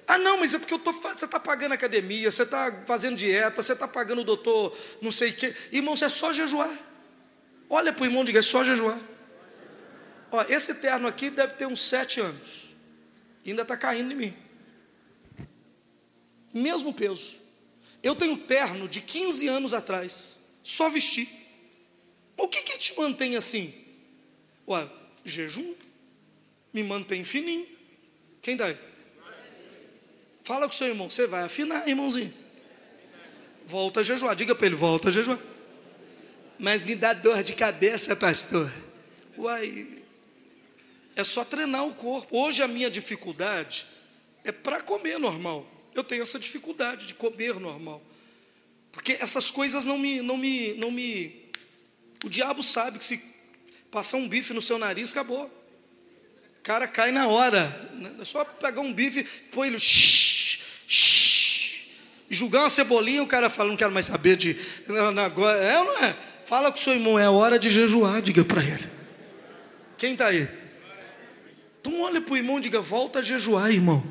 Ah, 0.08 0.16
não, 0.16 0.38
mas 0.38 0.54
é 0.54 0.58
porque 0.58 0.72
eu 0.72 0.78
tô, 0.78 0.90
você 0.90 1.26
está 1.26 1.38
pagando 1.38 1.72
academia, 1.72 2.30
você 2.30 2.42
está 2.42 2.72
fazendo 2.86 3.14
dieta, 3.14 3.62
você 3.62 3.74
está 3.74 3.86
pagando 3.86 4.22
o 4.22 4.24
doutor, 4.24 4.74
não 5.02 5.12
sei 5.12 5.28
o 5.32 5.36
quê. 5.36 5.54
Irmão, 5.70 5.94
é 6.00 6.08
só 6.08 6.32
jejuar. 6.32 6.70
Olha 7.68 7.92
para 7.92 8.04
o 8.04 8.06
irmão 8.06 8.22
e 8.22 8.24
diga, 8.24 8.38
é 8.38 8.42
só 8.42 8.64
jejuar. 8.64 8.98
Ó, 10.30 10.42
esse 10.48 10.76
terno 10.76 11.06
aqui 11.06 11.28
deve 11.28 11.52
ter 11.56 11.66
uns 11.66 11.86
sete 11.86 12.20
anos. 12.20 12.70
Ainda 13.46 13.60
está 13.60 13.76
caindo 13.76 14.10
em 14.12 14.16
mim. 14.16 14.36
Mesmo 16.54 16.94
peso. 16.94 17.36
Eu 18.02 18.14
tenho 18.14 18.38
terno 18.38 18.88
de 18.88 19.02
15 19.02 19.46
anos 19.46 19.74
atrás. 19.74 20.42
Só 20.64 20.88
vesti. 20.88 21.28
O 22.34 22.48
que, 22.48 22.62
que 22.62 22.78
te 22.78 22.98
mantém 22.98 23.36
assim? 23.36 23.74
Ué, 24.66 24.88
jejum. 25.22 25.74
Me 26.72 26.82
mantém 26.82 27.24
fininho. 27.24 27.66
Quem 28.40 28.56
dá? 28.56 28.74
Fala 30.48 30.66
com 30.66 30.72
o 30.72 30.74
seu 30.74 30.86
irmão, 30.86 31.10
você 31.10 31.26
vai 31.26 31.42
afinar, 31.42 31.86
irmãozinho. 31.86 32.32
Volta 33.66 34.00
a 34.00 34.02
jejuar, 34.02 34.34
diga 34.34 34.54
para 34.54 34.66
ele, 34.66 34.76
volta 34.76 35.10
a 35.10 35.12
jejuar. 35.12 35.38
Mas 36.58 36.82
me 36.82 36.94
dá 36.94 37.12
dor 37.12 37.42
de 37.42 37.52
cabeça, 37.52 38.16
pastor. 38.16 38.72
Uai, 39.36 39.86
é 41.14 41.22
só 41.22 41.44
treinar 41.44 41.86
o 41.86 41.92
corpo. 41.92 42.34
Hoje 42.34 42.62
a 42.62 42.66
minha 42.66 42.88
dificuldade 42.88 43.86
é 44.42 44.50
para 44.50 44.80
comer 44.80 45.18
normal. 45.18 45.66
Eu 45.94 46.02
tenho 46.02 46.22
essa 46.22 46.38
dificuldade 46.38 47.06
de 47.06 47.12
comer 47.12 47.60
normal. 47.60 48.02
Porque 48.90 49.18
essas 49.20 49.50
coisas 49.50 49.84
não 49.84 49.98
me, 49.98 50.22
não 50.22 50.38
me, 50.38 50.72
não 50.76 50.90
me. 50.90 51.50
O 52.24 52.30
diabo 52.30 52.62
sabe 52.62 52.96
que 52.96 53.04
se 53.04 53.22
passar 53.90 54.16
um 54.16 54.26
bife 54.26 54.54
no 54.54 54.62
seu 54.62 54.78
nariz, 54.78 55.12
acabou. 55.12 55.44
O 55.44 56.62
cara 56.62 56.88
cai 56.88 57.12
na 57.12 57.28
hora. 57.28 57.70
É 58.18 58.24
só 58.24 58.46
pegar 58.46 58.80
um 58.80 58.94
bife, 58.94 59.24
põe 59.52 59.68
ele. 59.68 59.78
Julgar 62.30 62.60
uma 62.60 62.70
cebolinha, 62.70 63.22
o 63.22 63.26
cara 63.26 63.48
fala, 63.48 63.70
não 63.70 63.76
quero 63.76 63.92
mais 63.92 64.06
saber 64.06 64.36
de. 64.36 64.56
Agora, 65.24 65.58
é 65.58 65.78
ou 65.78 65.84
não 65.84 65.98
é? 66.04 66.16
Fala 66.44 66.70
com 66.70 66.78
o 66.78 66.80
seu 66.80 66.94
irmão, 66.94 67.18
é 67.18 67.28
hora 67.28 67.58
de 67.58 67.68
jejuar, 67.70 68.22
diga 68.22 68.44
para 68.44 68.62
ele. 68.62 68.88
Quem 69.96 70.12
está 70.12 70.28
aí? 70.28 70.48
Então 71.80 72.00
olha 72.00 72.20
para 72.20 72.34
o 72.34 72.36
irmão 72.36 72.58
e 72.58 72.62
diga, 72.62 72.80
volta 72.80 73.18
a 73.18 73.22
jejuar, 73.22 73.70
irmão. 73.70 74.04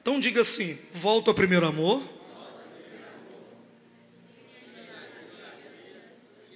Então 0.00 0.20
diga 0.20 0.42
assim, 0.42 0.78
volta 0.92 1.30
ao 1.30 1.34
primeiro 1.34 1.66
amor. 1.66 2.02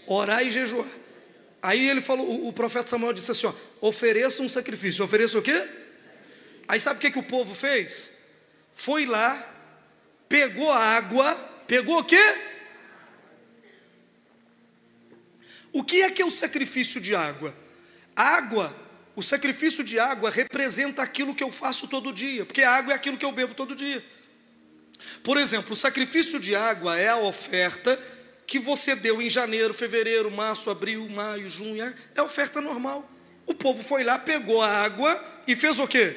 Orar 0.07 0.43
e 0.43 0.51
jejuar. 0.51 0.87
Aí 1.63 1.89
ele 1.89 2.01
falou, 2.01 2.27
o, 2.27 2.49
o 2.49 2.53
profeta 2.53 2.89
Samuel 2.89 3.13
disse 3.13 3.31
assim: 3.31 3.47
ó, 3.47 3.55
ofereça 3.81 4.43
um 4.43 4.49
sacrifício. 4.49 5.05
Ofereça 5.05 5.39
o 5.39 5.43
quê? 5.43 5.67
Aí 6.67 6.79
sabe 6.79 6.99
o 6.99 7.01
que, 7.01 7.11
que 7.11 7.19
o 7.19 7.23
povo 7.23 7.55
fez? 7.55 8.13
Foi 8.75 9.07
lá, 9.07 9.47
pegou 10.29 10.73
água, 10.73 11.35
pegou 11.67 11.99
o 11.99 12.05
quê? 12.05 12.37
O 15.73 15.83
que 15.83 16.03
é 16.03 16.11
que 16.11 16.23
é 16.23 16.27
o 16.27 16.31
sacrifício 16.31 17.01
de 17.01 17.15
água? 17.15 17.55
Água, 18.15 18.75
o 19.15 19.23
sacrifício 19.23 19.83
de 19.85 19.99
água 19.99 20.31
representa 20.31 21.03
aquilo 21.03 21.35
que 21.35 21.43
eu 21.43 21.53
faço 21.53 21.87
todo 21.87 22.13
dia, 22.13 22.45
porque 22.45 22.63
a 22.63 22.73
água 22.73 22.93
é 22.93 22.97
aquilo 22.97 23.17
que 23.17 23.25
eu 23.25 23.33
bebo 23.33 23.55
todo 23.55 23.75
dia. 23.75 24.05
Por 25.23 25.37
exemplo, 25.37 25.75
o 25.75 25.77
sacrifício 25.77 26.41
de 26.41 26.55
água 26.57 26.99
é 26.99 27.09
a 27.09 27.19
oferta 27.19 28.01
que 28.47 28.59
você 28.59 28.97
deu 28.97 29.21
em 29.21 29.29
janeiro, 29.29 29.75
fevereiro, 29.75 30.31
março, 30.31 30.71
abril, 30.71 31.09
maio, 31.09 31.49
junho, 31.49 31.95
é 32.15 32.23
oferta 32.23 32.61
normal. 32.61 33.09
O 33.47 33.55
povo 33.55 33.83
foi 33.83 34.03
lá, 34.03 34.19
pegou 34.19 34.63
a 34.63 34.69
água 34.69 35.23
e 35.47 35.55
fez 35.55 35.79
o 35.79 35.87
quê? 35.87 36.17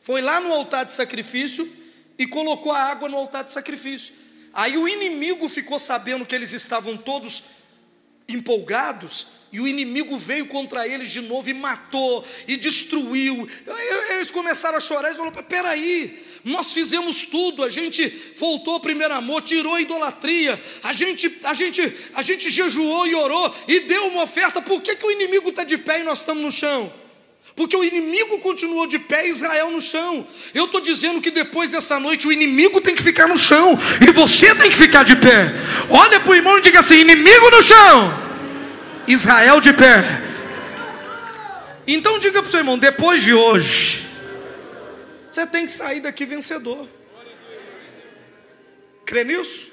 Foi 0.00 0.20
lá 0.20 0.40
no 0.40 0.52
altar 0.52 0.84
de 0.84 0.94
sacrifício 0.94 1.70
e 2.18 2.26
colocou 2.26 2.72
a 2.72 2.78
água 2.78 3.08
no 3.08 3.16
altar 3.16 3.44
de 3.44 3.52
sacrifício. 3.52 4.14
Aí 4.52 4.76
o 4.78 4.88
inimigo 4.88 5.48
ficou 5.48 5.78
sabendo 5.78 6.24
que 6.24 6.34
eles 6.34 6.52
estavam 6.52 6.96
todos 6.96 7.42
empolgados, 8.28 9.26
e 9.52 9.60
o 9.60 9.66
inimigo 9.66 10.18
veio 10.18 10.46
contra 10.46 10.86
eles 10.86 11.10
de 11.10 11.20
novo 11.20 11.48
e 11.48 11.54
matou 11.54 12.24
e 12.48 12.56
destruiu. 12.56 13.48
Eles 14.10 14.30
começaram 14.30 14.76
a 14.76 14.80
chorar 14.80 15.12
e 15.12 15.14
falaram: 15.14 15.42
peraí, 15.44 16.22
nós 16.44 16.72
fizemos 16.72 17.22
tudo, 17.22 17.62
a 17.62 17.70
gente 17.70 18.34
voltou 18.36 18.74
ao 18.74 18.80
primeiro 18.80 19.14
amor, 19.14 19.42
tirou 19.42 19.74
a 19.74 19.80
idolatria, 19.80 20.60
a 20.82 20.92
gente, 20.92 21.38
a 21.44 21.54
gente, 21.54 21.94
a 22.12 22.22
gente 22.22 22.50
jejuou 22.50 23.06
e 23.06 23.14
orou 23.14 23.54
e 23.68 23.80
deu 23.80 24.08
uma 24.08 24.24
oferta, 24.24 24.60
por 24.60 24.82
que, 24.82 24.96
que 24.96 25.06
o 25.06 25.12
inimigo 25.12 25.48
está 25.48 25.64
de 25.64 25.78
pé 25.78 26.00
e 26.00 26.04
nós 26.04 26.18
estamos 26.18 26.42
no 26.42 26.50
chão? 26.50 26.92
Porque 27.56 27.74
o 27.74 27.82
inimigo 27.82 28.38
continuou 28.40 28.86
de 28.86 28.98
pé, 28.98 29.26
Israel 29.26 29.70
no 29.70 29.80
chão. 29.80 30.28
Eu 30.52 30.66
estou 30.66 30.78
dizendo 30.78 31.22
que 31.22 31.30
depois 31.30 31.70
dessa 31.70 31.98
noite 31.98 32.28
o 32.28 32.32
inimigo 32.32 32.82
tem 32.82 32.94
que 32.94 33.02
ficar 33.02 33.26
no 33.26 33.38
chão 33.38 33.78
e 34.06 34.12
você 34.12 34.54
tem 34.54 34.70
que 34.70 34.76
ficar 34.76 35.04
de 35.04 35.16
pé. 35.16 35.54
Olha 35.88 36.20
para 36.20 36.30
o 36.30 36.34
irmão 36.34 36.58
e 36.58 36.60
diga 36.60 36.80
assim: 36.80 36.96
inimigo 36.96 37.50
no 37.50 37.62
chão, 37.62 38.12
Israel 39.08 39.58
de 39.62 39.72
pé. 39.72 40.04
Então 41.86 42.18
diga 42.18 42.42
para 42.42 42.48
o 42.48 42.50
seu 42.50 42.60
irmão: 42.60 42.78
depois 42.78 43.22
de 43.22 43.32
hoje, 43.32 44.06
Você 45.30 45.46
tem 45.46 45.64
que 45.64 45.72
sair 45.72 46.00
daqui 46.00 46.26
vencedor. 46.26 46.86
Crê 49.06 49.24
nisso? 49.24 49.70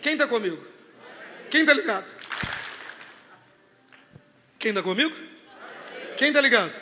Quem 0.00 0.14
está 0.14 0.26
comigo? 0.26 0.58
Quem 1.50 1.60
está 1.60 1.72
ligado? 1.72 2.12
Quem 4.58 4.70
está 4.70 4.82
comigo? 4.82 5.14
Quem 6.16 6.28
está 6.28 6.40
ligado? 6.40 6.72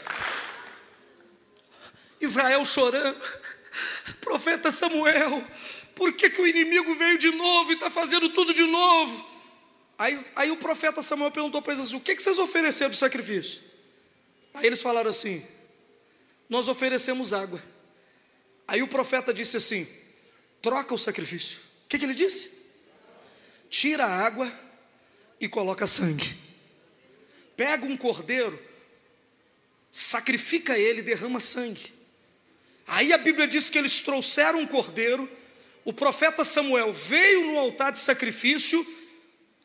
Israel 2.20 2.64
chorando, 2.64 3.18
profeta 4.20 4.70
Samuel, 4.70 5.44
por 5.94 6.12
que, 6.12 6.30
que 6.30 6.40
o 6.40 6.46
inimigo 6.46 6.94
veio 6.94 7.18
de 7.18 7.30
novo 7.30 7.70
e 7.70 7.74
está 7.74 7.90
fazendo 7.90 8.28
tudo 8.28 8.52
de 8.52 8.64
novo? 8.64 9.28
Aí, 9.98 10.18
aí 10.34 10.50
o 10.50 10.56
profeta 10.56 11.02
Samuel 11.02 11.30
perguntou 11.30 11.60
para 11.60 11.74
eles 11.74 11.86
assim: 11.86 11.96
o 11.96 12.00
que, 12.00 12.16
que 12.16 12.22
vocês 12.22 12.38
ofereceram 12.38 12.90
de 12.90 12.96
sacrifício? 12.96 13.60
Aí 14.54 14.66
eles 14.66 14.80
falaram 14.80 15.10
assim: 15.10 15.46
nós 16.48 16.68
oferecemos 16.68 17.32
água. 17.32 17.62
Aí 18.66 18.82
o 18.82 18.88
profeta 18.88 19.32
disse 19.34 19.56
assim: 19.56 19.86
troca 20.62 20.94
o 20.94 20.98
sacrifício. 20.98 21.58
O 21.84 21.88
que, 21.88 21.98
que 21.98 22.04
ele 22.04 22.14
disse? 22.14 22.50
Tira 23.68 24.06
a 24.06 24.26
água 24.26 24.52
e 25.38 25.48
coloca 25.48 25.86
sangue. 25.86 26.38
Pega 27.56 27.84
um 27.84 27.96
cordeiro, 27.96 28.58
sacrifica 29.90 30.78
ele, 30.78 31.02
derrama 31.02 31.40
sangue. 31.40 31.92
Aí 32.90 33.12
a 33.12 33.18
Bíblia 33.18 33.46
diz 33.46 33.70
que 33.70 33.78
eles 33.78 34.00
trouxeram 34.00 34.58
um 34.58 34.66
cordeiro, 34.66 35.30
o 35.84 35.92
profeta 35.92 36.44
Samuel 36.44 36.92
veio 36.92 37.46
no 37.46 37.56
altar 37.56 37.92
de 37.92 38.00
sacrifício, 38.00 38.84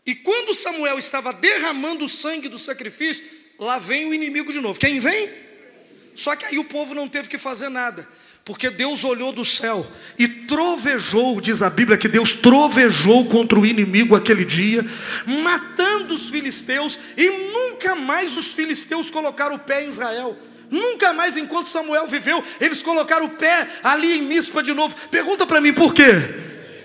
e 0.05 0.13
quando 0.13 0.53
Samuel 0.53 0.99
estava 0.99 1.33
derramando 1.33 2.05
o 2.05 2.09
sangue 2.09 2.47
do 2.47 2.59
sacrifício, 2.59 3.25
lá 3.57 3.79
vem 3.79 4.05
o 4.05 4.13
inimigo 4.13 4.53
de 4.53 4.59
novo. 4.61 4.79
Quem 4.79 4.99
vem? 4.99 5.27
Só 6.13 6.35
que 6.35 6.45
aí 6.45 6.59
o 6.59 6.65
povo 6.65 6.93
não 6.93 7.09
teve 7.09 7.27
que 7.27 7.39
fazer 7.39 7.67
nada, 7.67 8.07
porque 8.45 8.69
Deus 8.69 9.03
olhou 9.03 9.31
do 9.31 9.43
céu 9.43 9.87
e 10.19 10.27
trovejou, 10.27 11.41
diz 11.41 11.63
a 11.63 11.69
Bíblia 11.69 11.97
que 11.97 12.07
Deus 12.07 12.31
trovejou 12.31 13.25
contra 13.25 13.59
o 13.59 13.65
inimigo 13.65 14.15
aquele 14.15 14.45
dia, 14.45 14.85
matando 15.25 16.13
os 16.13 16.29
filisteus, 16.29 16.99
e 17.17 17.27
nunca 17.27 17.95
mais 17.95 18.37
os 18.37 18.53
filisteus 18.53 19.09
colocaram 19.09 19.55
o 19.55 19.59
pé 19.59 19.83
em 19.83 19.87
Israel. 19.87 20.37
Nunca 20.69 21.13
mais, 21.13 21.37
enquanto 21.37 21.69
Samuel 21.69 22.07
viveu, 22.07 22.43
eles 22.59 22.81
colocaram 22.81 23.25
o 23.25 23.31
pé 23.31 23.67
ali 23.83 24.17
em 24.17 24.21
Mispa 24.21 24.63
de 24.63 24.73
novo. 24.73 24.95
Pergunta 25.09 25.45
para 25.45 25.61
mim 25.61 25.73
por 25.73 25.93
quê? 25.93 26.11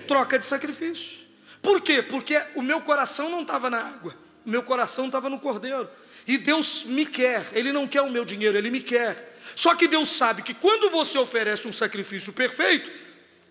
Troca 0.07 0.37
de 0.37 0.45
sacrifício. 0.45 1.21
Por 1.61 1.81
quê? 1.81 2.01
Porque 2.01 2.41
o 2.55 2.61
meu 2.61 2.81
coração 2.81 3.29
não 3.29 3.41
estava 3.41 3.69
na 3.69 3.79
água, 3.79 4.15
o 4.45 4.49
meu 4.49 4.63
coração 4.63 5.05
estava 5.05 5.29
no 5.29 5.39
cordeiro. 5.39 5.87
E 6.27 6.37
Deus 6.37 6.83
me 6.83 7.05
quer, 7.05 7.47
Ele 7.53 7.71
não 7.71 7.87
quer 7.87 8.01
o 8.01 8.09
meu 8.09 8.25
dinheiro, 8.25 8.57
Ele 8.57 8.69
me 8.69 8.79
quer. 8.79 9.37
Só 9.55 9.75
que 9.75 9.87
Deus 9.87 10.09
sabe 10.09 10.41
que 10.41 10.53
quando 10.53 10.89
você 10.89 11.17
oferece 11.17 11.67
um 11.67 11.73
sacrifício 11.73 12.31
perfeito, 12.31 12.91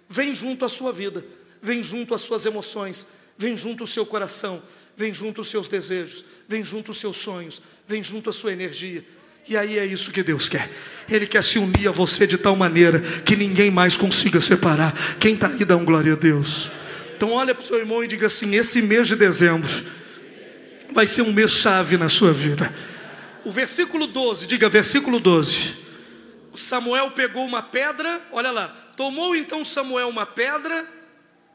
vem 0.08 0.34
junto 0.34 0.64
a 0.64 0.68
sua 0.68 0.92
vida, 0.92 1.24
vem 1.60 1.82
junto 1.82 2.14
as 2.14 2.22
suas 2.22 2.46
emoções, 2.46 3.06
vem 3.36 3.56
junto 3.56 3.84
o 3.84 3.86
seu 3.86 4.06
coração, 4.06 4.62
vem 4.96 5.12
junto 5.12 5.40
os 5.40 5.48
seus 5.48 5.68
desejos, 5.68 6.24
vem 6.48 6.64
junto 6.64 6.90
os 6.90 6.98
seus 6.98 7.16
sonhos, 7.16 7.60
vem 7.86 8.02
junto 8.02 8.30
a 8.30 8.32
sua 8.32 8.52
energia. 8.52 9.04
E 9.48 9.56
aí 9.56 9.78
é 9.78 9.84
isso 9.84 10.10
que 10.10 10.22
Deus 10.22 10.48
quer. 10.48 10.70
Ele 11.10 11.26
quer 11.26 11.42
se 11.42 11.58
unir 11.58 11.88
a 11.88 11.90
você 11.90 12.26
de 12.26 12.38
tal 12.38 12.54
maneira 12.54 13.00
que 13.24 13.34
ninguém 13.34 13.70
mais 13.70 13.96
consiga 13.96 14.40
separar. 14.40 15.16
Quem 15.18 15.34
está 15.34 15.48
aí, 15.48 15.64
dá 15.64 15.76
um 15.76 15.84
glória 15.84 16.12
a 16.12 16.16
Deus. 16.16 16.70
Então 17.16 17.32
olha 17.32 17.54
para 17.54 17.62
o 17.62 17.66
seu 17.66 17.78
irmão 17.78 18.02
e 18.04 18.06
diga 18.06 18.26
assim: 18.26 18.54
esse 18.54 18.80
mês 18.80 19.08
de 19.08 19.16
dezembro 19.16 19.68
vai 20.92 21.06
ser 21.06 21.22
um 21.22 21.32
mês 21.32 21.50
chave 21.50 21.96
na 21.96 22.08
sua 22.08 22.32
vida. 22.32 22.72
O 23.44 23.50
versículo 23.50 24.06
12, 24.06 24.46
diga 24.46 24.68
versículo 24.68 25.18
12. 25.18 25.76
Samuel 26.54 27.12
pegou 27.12 27.44
uma 27.44 27.62
pedra, 27.62 28.20
olha 28.32 28.50
lá, 28.50 28.68
tomou 28.96 29.34
então 29.34 29.64
Samuel 29.64 30.08
uma 30.08 30.26
pedra 30.26 30.86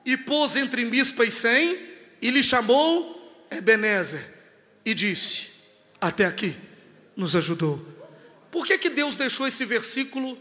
e 0.05 0.17
pôs 0.17 0.55
entre 0.55 0.83
Mispa 0.85 1.25
e 1.25 1.31
Sem, 1.31 1.79
e 2.21 2.29
lhe 2.29 2.43
chamou 2.43 3.47
Ebenezer, 3.49 4.21
e 4.83 4.93
disse: 4.93 5.47
Até 6.01 6.25
aqui 6.25 6.55
nos 7.15 7.35
ajudou. 7.35 7.85
Por 8.51 8.65
que, 8.65 8.77
que 8.77 8.89
Deus 8.89 9.15
deixou 9.15 9.47
esse 9.47 9.65
versículo, 9.65 10.37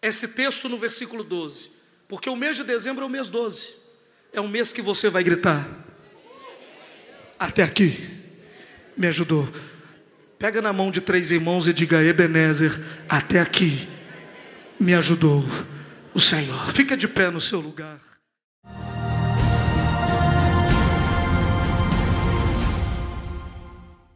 esse 0.00 0.28
texto 0.28 0.68
no 0.68 0.78
versículo 0.78 1.22
12? 1.22 1.70
Porque 2.08 2.28
o 2.28 2.36
mês 2.36 2.56
de 2.56 2.64
dezembro 2.64 3.04
é 3.04 3.06
o 3.06 3.10
mês 3.10 3.28
12. 3.28 3.74
É 4.32 4.40
um 4.40 4.48
mês 4.48 4.72
que 4.72 4.82
você 4.82 5.08
vai 5.08 5.22
gritar. 5.22 5.68
Até 7.38 7.62
aqui 7.62 8.08
me 8.96 9.06
ajudou. 9.06 9.48
Pega 10.38 10.60
na 10.62 10.72
mão 10.72 10.90
de 10.90 11.00
três 11.00 11.30
irmãos 11.30 11.68
e 11.68 11.72
diga: 11.72 12.02
Ebenezer, 12.02 12.80
até 13.08 13.40
aqui 13.40 13.88
me 14.78 14.94
ajudou 14.94 15.44
o 16.14 16.20
Senhor. 16.20 16.72
Fica 16.72 16.96
de 16.96 17.06
pé 17.06 17.30
no 17.30 17.40
seu 17.40 17.60
lugar. 17.60 18.09